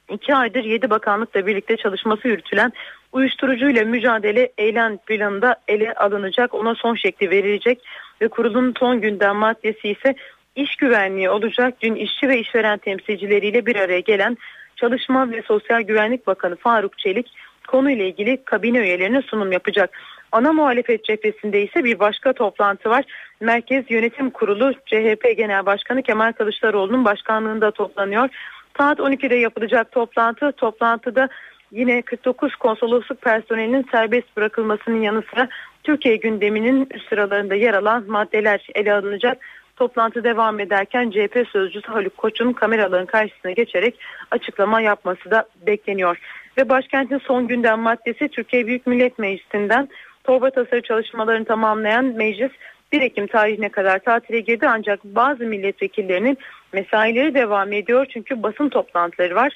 [0.09, 2.73] iki aydır 7 bakanlıkla birlikte çalışması yürütülen
[3.11, 6.53] uyuşturucuyla mücadele eylem planında ele alınacak.
[6.53, 7.81] Ona son şekli verilecek
[8.21, 10.15] ve kurulun son gündem maddesi ise
[10.55, 11.73] iş güvenliği olacak.
[11.81, 14.37] Dün işçi ve işveren temsilcileriyle bir araya gelen
[14.75, 17.31] Çalışma ve Sosyal Güvenlik Bakanı Faruk Çelik
[17.67, 19.89] konuyla ilgili kabine üyelerine sunum yapacak.
[20.31, 23.05] Ana muhalefet cephesinde ise bir başka toplantı var.
[23.39, 28.29] Merkez Yönetim Kurulu CHP Genel Başkanı Kemal Kılıçdaroğlu'nun başkanlığında toplanıyor.
[28.77, 30.51] Saat 12'de yapılacak toplantı.
[30.51, 31.29] Toplantıda
[31.71, 35.49] yine 49 konsolosluk personelinin serbest bırakılmasının yanı sıra
[35.83, 39.37] Türkiye gündeminin üst sıralarında yer alan maddeler ele alınacak.
[39.75, 43.99] Toplantı devam ederken CHP sözcüsü Haluk Koç'un kameraların karşısına geçerek
[44.31, 46.17] açıklama yapması da bekleniyor.
[46.57, 49.89] Ve başkentin son gündem maddesi Türkiye Büyük Millet Meclisi'nden
[50.23, 52.51] torba tasarı çalışmalarını tamamlayan meclis
[52.93, 56.37] 1 Ekim tarihine kadar tatile girdi ancak bazı milletvekillerinin
[56.73, 59.53] mesaileri devam ediyor çünkü basın toplantıları var.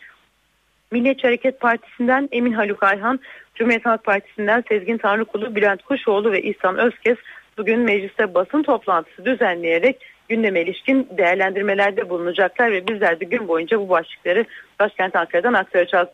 [0.91, 3.19] Milliyetçi Hareket Partisi'nden Emin Haluk Ayhan,
[3.55, 7.17] Cumhuriyet Halk Partisi'nden Sezgin Tanrıkulu, Bülent Kuşoğlu ve İhsan Özkes
[7.57, 13.89] bugün mecliste basın toplantısı düzenleyerek gündeme ilişkin değerlendirmelerde bulunacaklar ve bizler de gün boyunca bu
[13.89, 14.45] başlıkları
[14.79, 16.07] başkent Ankara'dan aktaracağız.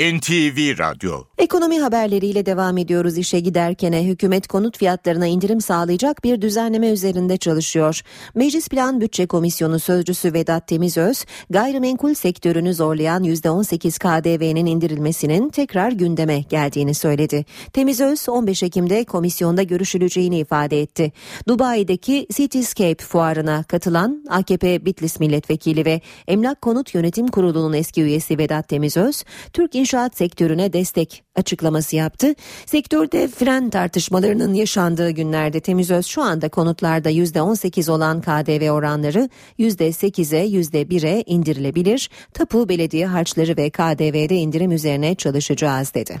[0.00, 3.18] NTV Radyo Ekonomi haberleriyle devam ediyoruz.
[3.18, 8.00] İşe giderkene hükümet konut fiyatlarına indirim sağlayacak bir düzenleme üzerinde çalışıyor.
[8.34, 16.40] Meclis Plan Bütçe Komisyonu Sözcüsü Vedat Temizöz, gayrimenkul sektörünü zorlayan %18 KDV'nin indirilmesinin tekrar gündeme
[16.40, 17.44] geldiğini söyledi.
[17.72, 21.12] Temizöz 15 Ekim'de komisyonda görüşüleceğini ifade etti.
[21.48, 28.68] Dubai'deki Cityscape fuarına katılan AKP Bitlis Milletvekili ve Emlak Konut Yönetim Kurulu'nun eski üyesi Vedat
[28.68, 32.34] Temizöz, Türk inşaat sektörüne destek açıklaması yaptı.
[32.66, 39.28] Sektörde fren tartışmalarının yaşandığı günlerde Temizöz şu anda konutlarda %18 olan KDV oranları
[39.58, 42.10] %8'e %1'e indirilebilir.
[42.34, 46.18] Tapu belediye harçları ve KDV'de indirim üzerine çalışacağız dedi.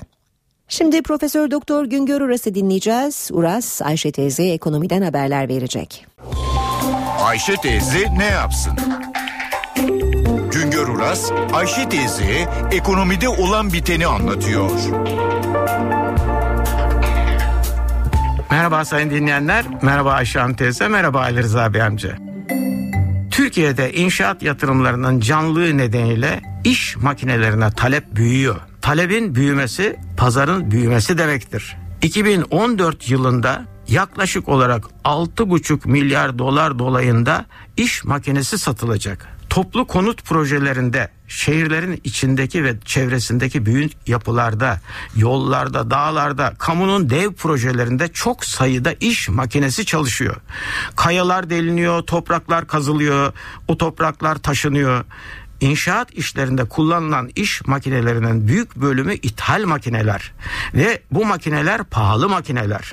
[0.68, 3.30] Şimdi Profesör Doktor Güngör Uras'ı dinleyeceğiz.
[3.32, 6.06] Uras Ayşe teyze ekonomiden haberler verecek.
[7.20, 8.72] Ayşe teyze ne yapsın?
[10.78, 14.70] Güngör Uras, Ayşe teyze ekonomide olan biteni anlatıyor.
[18.50, 22.16] Merhaba sayın dinleyenler, merhaba Ayşe Hanım teyze, merhaba Ali Rıza Bey amca.
[23.30, 28.56] Türkiye'de inşaat yatırımlarının canlılığı nedeniyle iş makinelerine talep büyüyor.
[28.80, 31.76] Talebin büyümesi pazarın büyümesi demektir.
[32.02, 39.37] 2014 yılında yaklaşık olarak 6,5 milyar dolar dolayında iş makinesi satılacak.
[39.50, 44.80] Toplu konut projelerinde şehirlerin içindeki ve çevresindeki büyük yapılarda,
[45.16, 50.36] yollarda, dağlarda, kamunun dev projelerinde çok sayıda iş makinesi çalışıyor.
[50.96, 53.32] Kayalar deliniyor, topraklar kazılıyor,
[53.68, 55.04] o topraklar taşınıyor.
[55.60, 60.32] İnşaat işlerinde kullanılan iş makinelerinin büyük bölümü ithal makineler
[60.74, 62.92] ve bu makineler pahalı makineler.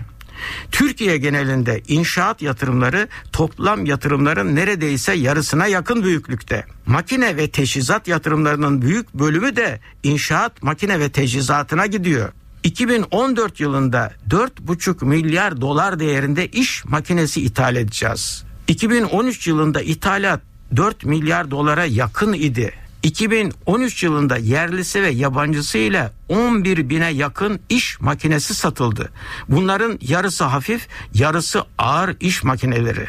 [0.72, 6.66] Türkiye genelinde inşaat yatırımları toplam yatırımların neredeyse yarısına yakın büyüklükte.
[6.86, 12.30] Makine ve teçhizat yatırımlarının büyük bölümü de inşaat makine ve teçhizatına gidiyor.
[12.64, 18.44] 2014 yılında 4,5 milyar dolar değerinde iş makinesi ithal edeceğiz.
[18.68, 20.42] 2013 yılında ithalat
[20.76, 22.85] 4 milyar dolara yakın idi.
[23.06, 29.10] 2013 yılında yerlisi ve yabancısıyla 11 bine yakın iş makinesi satıldı.
[29.50, 33.08] Bunların yarısı hafif, yarısı ağır iş makineleri.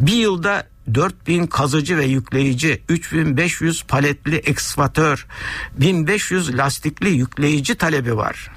[0.00, 5.26] Bir yılda 4000 kazıcı ve yükleyici, 3500 paletli ekskavatör,
[5.80, 8.50] 1500 lastikli yükleyici talebi var.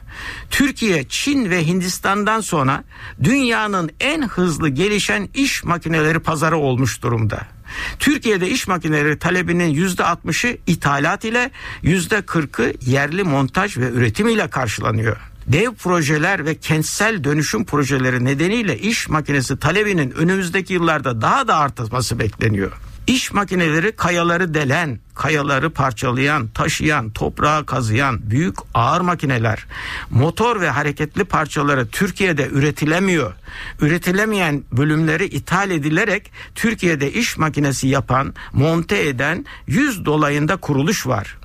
[0.50, 2.84] Türkiye, Çin ve Hindistan'dan sonra
[3.24, 7.57] dünyanın en hızlı gelişen iş makineleri pazarı olmuş durumda.
[8.00, 11.52] Türkiye'de iş makineleri talebinin yüzde 60'ı ithalat ile
[11.82, 15.18] yüzde 40'ı yerli montaj ve üretim ile karşılanıyor.
[15.48, 22.20] Dev projeler ve kentsel dönüşüm projeleri nedeniyle iş makinesi talebinin önümüzdeki yıllarda daha da artması
[22.20, 22.72] bekleniyor.
[23.08, 29.66] İş makineleri kayaları delen, kayaları parçalayan, taşıyan, toprağı kazıyan büyük ağır makineler.
[30.10, 33.34] Motor ve hareketli parçaları Türkiye'de üretilemiyor.
[33.82, 41.38] Üretilemeyen bölümleri ithal edilerek Türkiye'de iş makinesi yapan, monte eden 100 dolayında kuruluş var.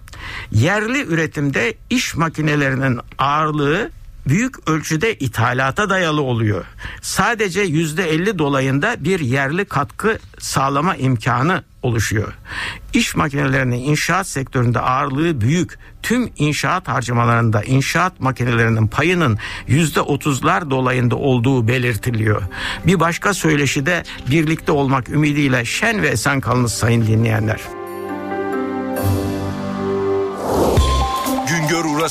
[0.51, 3.91] Yerli üretimde iş makinelerinin ağırlığı
[4.29, 6.65] büyük ölçüde ithalata dayalı oluyor.
[7.03, 12.33] Sadece yüzde elli dolayında bir yerli katkı sağlama imkanı oluşuyor.
[12.93, 15.79] İş makinelerinin inşaat sektöründe ağırlığı büyük.
[16.03, 22.43] Tüm inşaat harcamalarında inşaat makinelerinin payının yüzde otuzlar dolayında olduğu belirtiliyor.
[22.87, 27.82] Bir başka söyleşi de birlikte olmak ümidiyle şen ve esen kalınız sayın dinleyenler.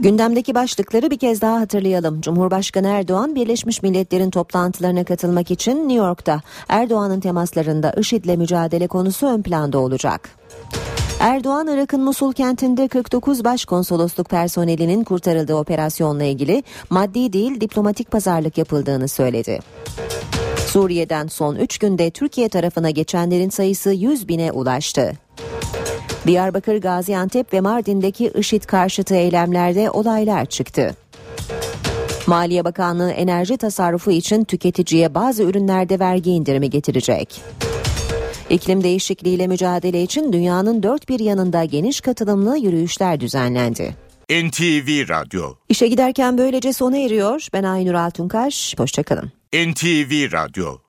[0.00, 2.20] Gündemdeki başlıkları bir kez daha hatırlayalım.
[2.20, 6.42] Cumhurbaşkanı Erdoğan Birleşmiş Milletler'in toplantılarına katılmak için New York'ta.
[6.68, 10.30] Erdoğan'ın temaslarında IŞİD'le mücadele konusu ön planda olacak.
[11.20, 19.08] Erdoğan Irak'ın Musul kentinde 49 başkonsolosluk personelinin kurtarıldığı operasyonla ilgili maddi değil diplomatik pazarlık yapıldığını
[19.08, 19.58] söyledi.
[20.66, 25.12] Suriye'den son 3 günde Türkiye tarafına geçenlerin sayısı 100 bine ulaştı.
[26.28, 30.96] Diyarbakır, Gaziantep ve Mardin'deki IŞİD karşıtı eylemlerde olaylar çıktı.
[32.26, 37.40] Maliye Bakanlığı enerji tasarrufu için tüketiciye bazı ürünlerde vergi indirimi getirecek.
[38.50, 43.94] İklim değişikliğiyle mücadele için dünyanın dört bir yanında geniş katılımlı yürüyüşler düzenlendi.
[44.30, 47.46] NTV Radyo İşe giderken böylece sona eriyor.
[47.52, 48.74] Ben Aynur Altunkaş.
[48.78, 49.32] Hoşçakalın.
[49.54, 50.78] NTV Radyo